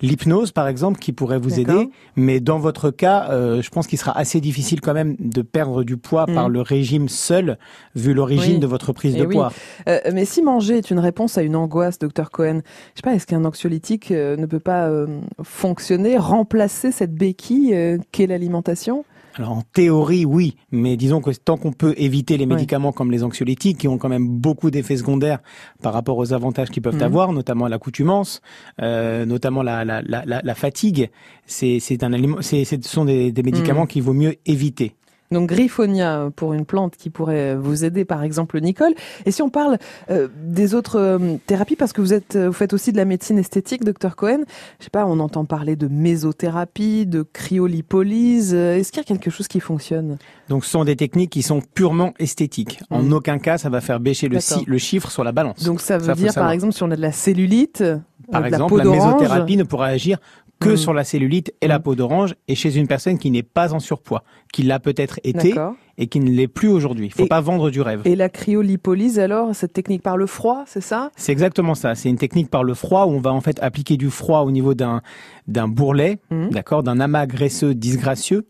L'hypnose, 0.00 0.50
par 0.50 0.66
exemple, 0.66 0.98
qui 0.98 1.12
pourrait 1.12 1.38
vous 1.38 1.60
aider, 1.60 1.88
mais 2.16 2.40
dans 2.40 2.58
votre 2.58 2.90
cas, 2.90 3.28
euh, 3.30 3.62
je 3.62 3.70
pense 3.70 3.86
qu'il 3.86 3.98
sera 3.98 4.18
assez 4.18 4.40
difficile 4.40 4.80
quand 4.80 4.94
même 4.94 5.14
de 5.20 5.42
perdre 5.42 5.84
du 5.84 5.96
poids 5.96 6.24
Mhm. 6.26 6.34
par 6.34 6.48
le 6.48 6.60
régime 6.76 7.08
seul, 7.08 7.58
vu 7.94 8.14
l'origine 8.14 8.54
Oui. 8.54 8.58
de 8.60 8.66
votre 8.66 8.92
prise 8.92 9.14
Eh 9.16 9.20
de 9.20 9.26
oui. 9.26 9.34
poids. 9.36 9.52
Euh, 9.88 9.98
mais 10.12 10.24
si 10.24 10.40
manger 10.42 10.78
est 10.78 10.90
une 10.90 10.98
réponse 11.10 11.38
à 11.38 11.42
une 11.42 11.56
angoisse, 11.56 11.98
docteur 11.98 12.30
Cohen, 12.30 12.60
je 12.94 12.98
sais 13.00 13.02
pas, 13.04 13.14
est-ce 13.14 13.26
qu'un 13.26 13.44
anxiolytique 13.44 14.10
euh, 14.10 14.36
ne 14.36 14.46
peut 14.46 14.60
pas 14.72 14.88
euh, 14.88 15.20
fonctionner, 15.42 16.16
remplacer 16.18 16.90
cette 16.92 17.14
béquille 17.14 17.74
qu'est 18.12 18.26
l'alimentation? 18.26 19.04
Alors 19.36 19.52
en 19.52 19.62
théorie, 19.62 20.26
oui, 20.26 20.56
mais 20.72 20.98
disons 20.98 21.22
que 21.22 21.30
tant 21.30 21.56
qu'on 21.56 21.72
peut 21.72 21.94
éviter 21.96 22.36
les 22.36 22.44
médicaments 22.44 22.92
comme 22.92 23.10
les 23.10 23.22
anxiolytiques, 23.24 23.78
qui 23.78 23.88
ont 23.88 23.96
quand 23.96 24.10
même 24.10 24.28
beaucoup 24.28 24.70
d'effets 24.70 24.98
secondaires 24.98 25.38
par 25.82 25.94
rapport 25.94 26.18
aux 26.18 26.34
avantages 26.34 26.68
qu'ils 26.68 26.82
peuvent 26.82 26.96
Mhm. 26.96 27.02
avoir, 27.10 27.32
notamment 27.32 27.66
l'accoutumance, 27.66 28.42
euh, 28.82 29.24
notamment 29.24 29.62
la, 29.62 29.86
la, 29.86 30.02
la, 30.04 30.22
la, 30.26 30.42
la 30.44 30.54
fatigue, 30.54 31.08
c'est 31.46 32.02
un 32.02 32.12
aliment, 32.12 32.36
c'est 32.42 32.64
ce 32.66 32.76
sont 32.82 33.06
des, 33.06 33.32
des 33.32 33.42
médicaments 33.42 33.82
Mhm. 33.82 33.88
qu'il 33.88 34.02
vaut 34.02 34.12
mieux 34.12 34.34
éviter. 34.44 34.96
Donc 35.32 35.48
griffonia 35.48 36.30
pour 36.36 36.52
une 36.52 36.64
plante 36.64 36.96
qui 36.96 37.10
pourrait 37.10 37.56
vous 37.56 37.84
aider, 37.84 38.04
par 38.04 38.22
exemple 38.22 38.60
Nicole. 38.60 38.92
Et 39.26 39.30
si 39.30 39.42
on 39.42 39.48
parle 39.50 39.78
euh, 40.10 40.28
des 40.44 40.74
autres 40.74 40.98
euh, 40.98 41.18
thérapies, 41.46 41.76
parce 41.76 41.92
que 41.92 42.00
vous 42.00 42.12
êtes, 42.12 42.36
euh, 42.36 42.46
vous 42.48 42.52
faites 42.52 42.72
aussi 42.72 42.92
de 42.92 42.96
la 42.96 43.04
médecine 43.04 43.38
esthétique, 43.38 43.84
docteur 43.84 44.14
Cohen. 44.16 44.40
Je 44.78 44.84
sais 44.84 44.90
pas, 44.90 45.06
on 45.06 45.18
entend 45.20 45.44
parler 45.44 45.74
de 45.76 45.88
mésothérapie, 45.88 47.06
de 47.06 47.22
cryolipolyse. 47.22 48.54
Est-ce 48.54 48.92
qu'il 48.92 49.00
y 49.00 49.04
a 49.04 49.06
quelque 49.06 49.30
chose 49.30 49.48
qui 49.48 49.60
fonctionne? 49.60 50.18
Donc 50.48 50.64
ce 50.64 50.70
sont 50.70 50.84
des 50.84 50.96
techniques 50.96 51.30
qui 51.30 51.42
sont 51.42 51.60
purement 51.60 52.12
esthétiques. 52.18 52.80
En 52.90 53.02
Mhm. 53.02 53.12
aucun 53.12 53.38
cas, 53.38 53.58
ça 53.58 53.68
va 53.70 53.80
faire 53.80 54.00
baisser 54.00 54.28
le, 54.28 54.36
D'accord. 54.36 54.58
si- 54.58 54.64
le 54.66 54.78
chiffre 54.78 55.10
sur 55.10 55.24
la 55.24 55.32
balance. 55.32 55.62
Donc 55.64 55.80
ça 55.80 55.98
veut 55.98 56.14
dire, 56.14 56.34
par 56.34 56.50
exemple, 56.50 56.72
si 56.74 56.82
on 56.82 56.90
a 56.90 56.96
de 56.96 57.00
la 57.00 57.12
cellulite, 57.12 57.82
Par 58.30 58.46
exemple, 58.46 58.76
la 58.76 58.84
la, 58.84 58.90
mésothérapie 58.90 59.56
ne 59.56 59.64
pourra 59.64 59.86
agir 59.86 60.18
que 60.62 60.70
Mhm. 60.70 60.76
sur 60.76 60.94
la 60.94 61.04
cellulite 61.04 61.52
et 61.60 61.66
la 61.68 61.78
peau 61.80 61.94
d'orange 61.94 62.34
et 62.48 62.54
chez 62.54 62.76
une 62.76 62.86
personne 62.86 63.18
qui 63.18 63.30
n'est 63.30 63.42
pas 63.42 63.74
en 63.74 63.80
surpoids, 63.80 64.22
qui 64.52 64.62
l'a 64.62 64.78
peut-être 64.78 65.18
été 65.24 65.54
et 65.98 66.06
qui 66.06 66.20
ne 66.20 66.30
l'est 66.30 66.48
plus 66.48 66.68
aujourd'hui. 66.68 67.06
Il 67.06 67.12
faut 67.12 67.24
Et- 67.24 67.28
pas 67.28 67.40
vendre 67.40 67.70
du 67.70 67.80
rêve. 67.80 68.00
Et 68.04 68.16
la 68.16 68.28
cryolipolyse, 68.28 69.18
alors, 69.18 69.54
cette 69.54 69.72
technique 69.72 70.02
par 70.02 70.16
le 70.16 70.26
froid, 70.26 70.64
c'est 70.66 70.80
ça? 70.80 71.10
C'est 71.16 71.32
exactement 71.32 71.74
ça. 71.74 71.94
C'est 71.94 72.08
une 72.08 72.16
technique 72.16 72.48
par 72.50 72.64
le 72.64 72.74
froid 72.74 73.04
où 73.06 73.10
on 73.10 73.20
va 73.20 73.32
en 73.32 73.40
fait 73.40 73.58
appliquer 73.62 73.96
du 73.96 74.10
froid 74.10 74.40
au 74.40 74.50
niveau 74.50 74.74
d'un 74.74 75.02
d'un 75.48 75.66
bourrelet, 75.66 76.20
Mhm. 76.30 76.50
d'accord, 76.50 76.82
d'un 76.84 77.00
amas 77.00 77.26
graisseux 77.26 77.74
disgracieux. 77.74 78.46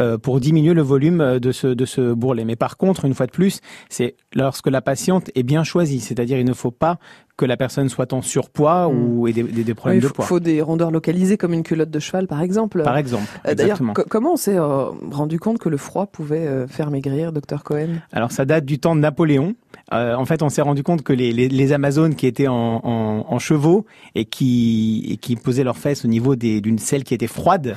Euh, 0.00 0.16
pour 0.16 0.38
diminuer 0.38 0.74
le 0.74 0.82
volume 0.82 1.20
euh, 1.20 1.38
de 1.40 1.50
ce 1.50 1.66
de 1.66 1.84
ce 1.84 2.12
bourrelet. 2.12 2.44
Mais 2.44 2.54
par 2.54 2.76
contre, 2.76 3.04
une 3.04 3.14
fois 3.14 3.26
de 3.26 3.32
plus, 3.32 3.60
c'est 3.88 4.14
lorsque 4.32 4.68
la 4.68 4.80
patiente 4.80 5.28
est 5.34 5.42
bien 5.42 5.64
choisie, 5.64 5.98
c'est-à-dire 5.98 6.38
il 6.38 6.44
ne 6.44 6.52
faut 6.52 6.70
pas 6.70 6.98
que 7.36 7.44
la 7.44 7.56
personne 7.56 7.88
soit 7.88 8.12
en 8.12 8.22
surpoids 8.22 8.86
ou 8.88 9.26
ait 9.26 9.32
des, 9.32 9.42
des, 9.42 9.64
des 9.64 9.74
problèmes. 9.74 9.98
Oui, 10.00 10.04
de 10.06 10.12
poids. 10.12 10.24
faut 10.24 10.38
des 10.38 10.62
rondeurs 10.62 10.92
localisées 10.92 11.36
comme 11.36 11.52
une 11.52 11.64
culotte 11.64 11.90
de 11.90 11.98
cheval, 11.98 12.28
par 12.28 12.42
exemple. 12.42 12.82
Par 12.84 12.96
exemple, 12.96 13.24
Euh, 13.46 13.54
D'ailleurs, 13.54 13.80
comment 14.08 14.34
on 14.34 14.36
s'est 14.36 14.56
euh, 14.58 14.84
rendu 15.10 15.40
compte 15.40 15.58
que 15.58 15.68
le 15.68 15.76
froid 15.78 16.06
pouvait 16.06 16.46
euh, 16.46 16.68
faire 16.68 16.90
maigrir, 16.92 17.32
docteur 17.32 17.64
Cohen? 17.64 18.00
Alors 18.12 18.30
ça 18.30 18.44
date 18.44 18.64
du 18.64 18.78
temps 18.78 18.94
de 18.94 19.00
Napoléon. 19.00 19.54
Euh, 19.92 20.14
en 20.14 20.26
fait, 20.26 20.42
on 20.44 20.48
s'est 20.48 20.62
rendu 20.62 20.84
compte 20.84 21.02
que 21.02 21.12
les, 21.12 21.32
les, 21.32 21.48
les 21.48 21.72
Amazones 21.72 22.14
qui 22.14 22.26
étaient 22.28 22.46
en, 22.48 22.80
en, 22.84 23.24
en 23.28 23.38
chevaux 23.40 23.84
et 24.14 24.26
qui, 24.26 25.06
et 25.10 25.16
qui 25.16 25.34
posaient 25.34 25.64
leurs 25.64 25.78
fesses 25.78 26.04
au 26.04 26.08
niveau 26.08 26.36
des- 26.36 26.60
d'une 26.60 26.78
selle 26.78 27.02
qui 27.04 27.14
était 27.14 27.26
froide, 27.26 27.76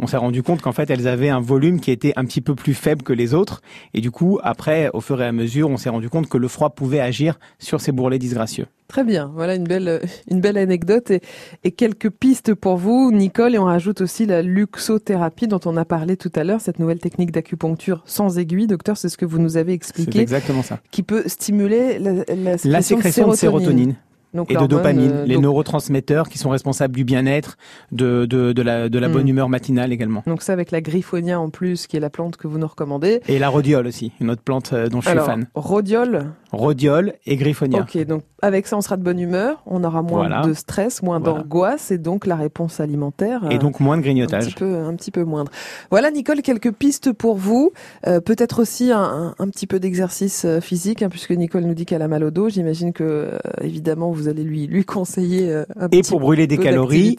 on 0.00 0.06
s'est 0.06 0.16
rendu 0.16 0.42
compte 0.42 0.60
qu'en 0.62 0.72
fait 0.72 0.90
elles 0.90 1.06
avaient 1.06 1.28
un 1.28 1.40
volume 1.40 1.80
qui 1.80 1.90
était 1.90 2.12
un 2.16 2.24
petit 2.24 2.40
peu 2.40 2.54
plus 2.54 2.74
faible 2.74 3.02
que 3.02 3.12
les 3.12 3.34
autres. 3.34 3.60
Et 3.94 4.00
du 4.00 4.10
coup, 4.10 4.38
après, 4.42 4.90
au 4.94 5.00
fur 5.00 5.20
et 5.22 5.26
à 5.26 5.32
mesure, 5.32 5.68
on 5.70 5.76
s'est 5.76 5.90
rendu 5.90 6.08
compte 6.08 6.28
que 6.28 6.38
le 6.38 6.48
froid 6.48 6.70
pouvait 6.70 7.00
agir 7.00 7.38
sur 7.58 7.80
ces 7.80 7.92
bourrelets 7.92 8.18
disgracieux. 8.18 8.66
Très 8.88 9.04
bien, 9.04 9.30
voilà 9.34 9.54
une 9.54 9.64
belle, 9.64 9.86
euh, 9.88 9.98
une 10.30 10.40
belle 10.40 10.58
anecdote 10.58 11.12
et, 11.12 11.20
et 11.62 11.70
quelques 11.70 12.10
pistes 12.10 12.54
pour 12.54 12.76
vous, 12.76 13.12
Nicole. 13.12 13.54
Et 13.54 13.58
on 13.58 13.66
rajoute 13.66 14.00
aussi 14.00 14.26
la 14.26 14.42
luxothérapie 14.42 15.46
dont 15.46 15.60
on 15.64 15.76
a 15.76 15.84
parlé 15.84 16.16
tout 16.16 16.32
à 16.34 16.42
l'heure, 16.42 16.60
cette 16.60 16.80
nouvelle 16.80 16.98
technique 16.98 17.30
d'acupuncture 17.30 18.02
sans 18.04 18.38
aiguille. 18.38 18.66
Docteur, 18.66 18.96
c'est 18.96 19.08
ce 19.08 19.16
que 19.16 19.24
vous 19.24 19.38
nous 19.38 19.56
avez 19.56 19.70
C'est 19.72 19.76
expliqué. 19.76 20.18
exactement 20.20 20.62
ça. 20.64 20.80
Qui 20.90 21.04
peut 21.04 21.22
stimuler 21.26 22.00
la, 22.00 22.12
la 22.12 22.58
sécrétion, 22.58 22.70
La 22.70 22.82
sécrétion 22.82 23.28
de 23.30 23.34
sérotonine. 23.36 23.94
Donc 24.32 24.50
et 24.50 24.56
de 24.56 24.66
dopamine, 24.66 25.10
euh, 25.12 25.24
les 25.26 25.34
donc- 25.34 25.42
neurotransmetteurs 25.44 26.28
qui 26.28 26.38
sont 26.38 26.50
responsables 26.50 26.94
du 26.94 27.04
bien-être, 27.04 27.56
de, 27.90 28.26
de, 28.26 28.52
de 28.52 28.62
la, 28.62 28.88
de 28.88 28.98
la 28.98 29.08
Mm. 29.08 29.12
bonne 29.12 29.28
humeur 29.28 29.48
matinale 29.48 29.92
également. 29.92 30.22
Donc 30.26 30.42
ça 30.42 30.52
avec 30.52 30.70
la 30.70 30.80
griffonia 30.80 31.40
en 31.40 31.50
plus, 31.50 31.86
qui 31.86 31.96
est 31.96 32.00
la 32.00 32.10
plante 32.10 32.36
que 32.36 32.46
vous 32.46 32.58
nous 32.58 32.66
recommandez. 32.68 33.20
Et 33.28 33.38
la 33.38 33.48
rhodiole 33.48 33.86
aussi, 33.88 34.12
une 34.20 34.30
autre 34.30 34.42
plante 34.42 34.72
euh, 34.72 34.88
dont 34.88 35.00
je 35.00 35.08
suis 35.08 35.18
fan. 35.18 35.46
rhodiole, 35.54 36.26
rhodiol 36.52 37.14
et 37.26 37.36
griffonia. 37.36 37.80
Ok, 37.80 37.96
donc 38.06 38.22
avec 38.42 38.66
ça, 38.66 38.76
on 38.76 38.80
sera 38.80 38.96
de 38.96 39.02
bonne 39.02 39.20
humeur, 39.20 39.62
on 39.66 39.84
aura 39.84 40.02
moins 40.02 40.26
Voilà. 40.28 40.42
de 40.42 40.52
stress, 40.54 41.02
moins 41.02 41.18
Voilà. 41.20 41.40
d'angoisse, 41.40 41.90
et 41.90 41.98
donc 41.98 42.26
la 42.26 42.36
réponse 42.36 42.80
alimentaire. 42.80 43.42
Et 43.50 43.58
donc 43.58 43.80
moins 43.80 43.96
de 43.96 44.00
un 44.00 44.02
grignotage. 44.02 44.46
petit 44.46 44.54
peu, 44.54 44.76
un 44.78 44.94
petit 44.94 45.10
peu 45.10 45.24
moindre. 45.24 45.50
Voilà, 45.90 46.10
Nicole, 46.10 46.42
quelques 46.42 46.72
pistes 46.72 47.12
pour 47.12 47.36
vous. 47.36 47.72
Euh, 48.06 48.20
Peut-être 48.20 48.60
aussi 48.62 48.90
un, 48.92 49.00
un- 49.00 49.34
un 49.38 49.48
petit 49.48 49.66
peu 49.66 49.80
d'exercice 49.80 50.44
euh, 50.44 50.60
physique, 50.60 51.02
hein, 51.02 51.08
puisque 51.08 51.30
Nicole 51.32 51.64
nous 51.64 51.74
dit 51.74 51.86
qu'elle 51.86 52.02
a 52.02 52.08
mal 52.08 52.24
au 52.24 52.30
dos. 52.30 52.48
J'imagine 52.48 52.92
que, 52.92 53.02
euh, 53.04 53.38
évidemment, 53.60 54.10
vous 54.10 54.28
allez 54.28 54.42
lui 54.44 54.66
lui 54.66 54.84
conseiller 54.84 55.50
euh, 55.50 55.64
un 55.78 55.86
Et 55.86 56.00
petit 56.00 56.10
pour 56.10 56.20
brûler 56.20 56.46
des 56.46 56.58
calories. 56.58 57.16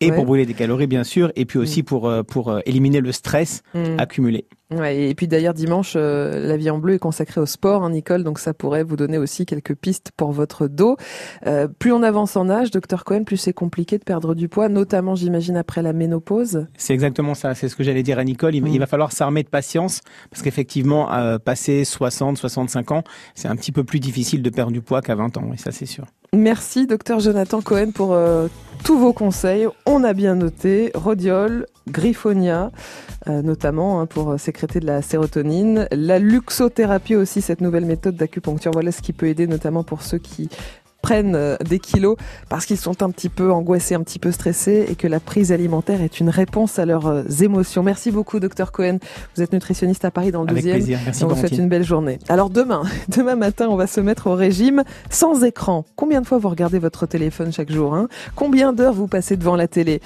Et 0.00 0.10
Ouais. 0.10 0.14
pour 0.14 0.26
brûler 0.26 0.46
des 0.46 0.54
calories, 0.54 0.86
bien 0.86 1.02
sûr, 1.02 1.32
et 1.34 1.44
puis 1.44 1.58
aussi 1.58 1.82
pour, 1.82 2.08
euh, 2.08 2.22
pour 2.22 2.50
euh, 2.50 2.60
éliminer 2.66 3.00
le 3.00 3.10
stress 3.10 3.62
Mm. 3.74 3.98
accumulé. 3.98 4.44
Ouais, 4.70 5.08
et 5.08 5.14
puis 5.14 5.28
d'ailleurs 5.28 5.54
dimanche, 5.54 5.94
euh, 5.96 6.46
la 6.46 6.58
vie 6.58 6.68
en 6.68 6.76
bleu 6.76 6.94
est 6.94 6.98
consacrée 6.98 7.40
au 7.40 7.46
sport, 7.46 7.84
hein, 7.84 7.90
Nicole, 7.90 8.22
donc 8.22 8.38
ça 8.38 8.52
pourrait 8.52 8.82
vous 8.82 8.96
donner 8.96 9.16
aussi 9.16 9.46
quelques 9.46 9.74
pistes 9.74 10.12
pour 10.14 10.30
votre 10.30 10.68
dos. 10.68 10.98
Euh, 11.46 11.68
plus 11.68 11.90
on 11.90 12.02
avance 12.02 12.36
en 12.36 12.50
âge, 12.50 12.70
docteur 12.70 13.04
Cohen, 13.04 13.24
plus 13.24 13.38
c'est 13.38 13.54
compliqué 13.54 13.96
de 13.96 14.04
perdre 14.04 14.34
du 14.34 14.48
poids, 14.48 14.68
notamment 14.68 15.14
j'imagine 15.14 15.56
après 15.56 15.80
la 15.80 15.94
ménopause. 15.94 16.66
C'est 16.76 16.92
exactement 16.92 17.32
ça. 17.32 17.54
C'est 17.54 17.70
ce 17.70 17.76
que 17.76 17.82
j'allais 17.82 18.02
dire 18.02 18.18
à 18.18 18.24
Nicole. 18.24 18.54
Il, 18.54 18.68
il 18.68 18.78
va 18.78 18.86
falloir 18.86 19.12
s'armer 19.12 19.42
de 19.42 19.48
patience 19.48 20.02
parce 20.30 20.42
qu'effectivement, 20.42 21.10
euh, 21.14 21.38
passer 21.38 21.84
60, 21.84 22.36
65 22.36 22.92
ans, 22.92 23.04
c'est 23.34 23.48
un 23.48 23.56
petit 23.56 23.72
peu 23.72 23.84
plus 23.84 24.00
difficile 24.00 24.42
de 24.42 24.50
perdre 24.50 24.72
du 24.72 24.82
poids 24.82 25.00
qu'à 25.00 25.14
20 25.14 25.38
ans. 25.38 25.50
Et 25.54 25.56
ça, 25.56 25.72
c'est 25.72 25.86
sûr. 25.86 26.04
Merci, 26.34 26.86
docteur 26.86 27.20
Jonathan 27.20 27.62
Cohen, 27.62 27.90
pour 27.90 28.12
euh, 28.12 28.48
tous 28.84 28.98
vos 28.98 29.14
conseils. 29.14 29.66
On 29.86 30.04
a 30.04 30.12
bien 30.12 30.34
noté 30.34 30.90
rhodiol, 30.94 31.64
griffonia, 31.88 32.70
euh, 33.28 33.40
notamment 33.40 34.00
hein, 34.00 34.06
pour 34.06 34.32
euh, 34.32 34.36
sécréter 34.58 34.80
de 34.80 34.86
la 34.86 35.02
sérotonine. 35.02 35.86
La 35.92 36.18
luxothérapie 36.18 37.14
aussi, 37.14 37.42
cette 37.42 37.60
nouvelle 37.60 37.84
méthode 37.84 38.16
d'acupuncture. 38.16 38.72
Voilà 38.72 38.90
ce 38.90 39.02
qui 39.02 39.12
peut 39.12 39.26
aider, 39.26 39.46
notamment 39.46 39.84
pour 39.84 40.02
ceux 40.02 40.18
qui 40.18 40.48
prennent 41.00 41.36
euh, 41.36 41.56
des 41.58 41.78
kilos 41.78 42.16
parce 42.48 42.66
qu'ils 42.66 42.76
sont 42.76 43.04
un 43.04 43.10
petit 43.10 43.28
peu 43.28 43.52
angoissés, 43.52 43.94
un 43.94 44.02
petit 44.02 44.18
peu 44.18 44.32
stressés 44.32 44.86
et 44.90 44.96
que 44.96 45.06
la 45.06 45.20
prise 45.20 45.52
alimentaire 45.52 46.02
est 46.02 46.18
une 46.18 46.28
réponse 46.28 46.80
à 46.80 46.86
leurs 46.86 47.06
euh, 47.06 47.22
émotions. 47.40 47.84
Merci 47.84 48.10
beaucoup, 48.10 48.40
docteur 48.40 48.72
Cohen. 48.72 48.98
Vous 49.36 49.42
êtes 49.42 49.52
nutritionniste 49.52 50.04
à 50.04 50.10
Paris 50.10 50.32
dans 50.32 50.42
le 50.42 50.50
Avec 50.50 50.64
12e. 50.64 50.70
plaisir. 50.72 50.98
Merci, 51.04 51.22
Et 51.22 51.24
on 51.24 51.28
vous 51.28 51.36
souhaite 51.36 51.56
une 51.56 51.68
belle 51.68 51.84
journée. 51.84 52.18
Alors 52.28 52.50
demain, 52.50 52.82
demain 53.08 53.36
matin, 53.36 53.68
on 53.70 53.76
va 53.76 53.86
se 53.86 54.00
mettre 54.00 54.26
au 54.26 54.34
régime 54.34 54.82
sans 55.08 55.44
écran. 55.44 55.84
Combien 55.94 56.20
de 56.20 56.26
fois 56.26 56.38
vous 56.38 56.48
regardez 56.48 56.80
votre 56.80 57.06
téléphone 57.06 57.52
chaque 57.52 57.70
jour 57.70 57.94
hein? 57.94 58.08
Combien 58.34 58.72
d'heures 58.72 58.94
vous 58.94 59.06
passez 59.06 59.36
devant 59.36 59.54
la 59.54 59.68
télé? 59.68 60.00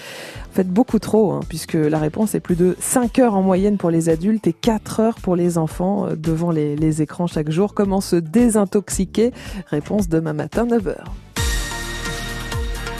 Faites 0.52 0.68
beaucoup 0.68 0.98
trop, 0.98 1.32
hein, 1.32 1.40
puisque 1.48 1.74
la 1.74 1.98
réponse 1.98 2.34
est 2.34 2.40
plus 2.40 2.56
de 2.56 2.76
5 2.78 3.18
heures 3.20 3.34
en 3.34 3.42
moyenne 3.42 3.78
pour 3.78 3.90
les 3.90 4.10
adultes 4.10 4.46
et 4.46 4.52
4 4.52 5.00
heures 5.00 5.14
pour 5.20 5.34
les 5.34 5.56
enfants 5.56 6.06
euh, 6.06 6.14
devant 6.14 6.50
les, 6.50 6.76
les 6.76 7.00
écrans 7.00 7.26
chaque 7.26 7.50
jour. 7.50 7.72
Comment 7.72 8.02
se 8.02 8.16
désintoxiquer? 8.16 9.32
Réponse 9.68 10.08
demain 10.08 10.34
matin, 10.34 10.66
9h. 10.66 10.96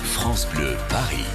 France 0.02 0.48
Bleu, 0.54 0.76
Paris. 0.88 1.26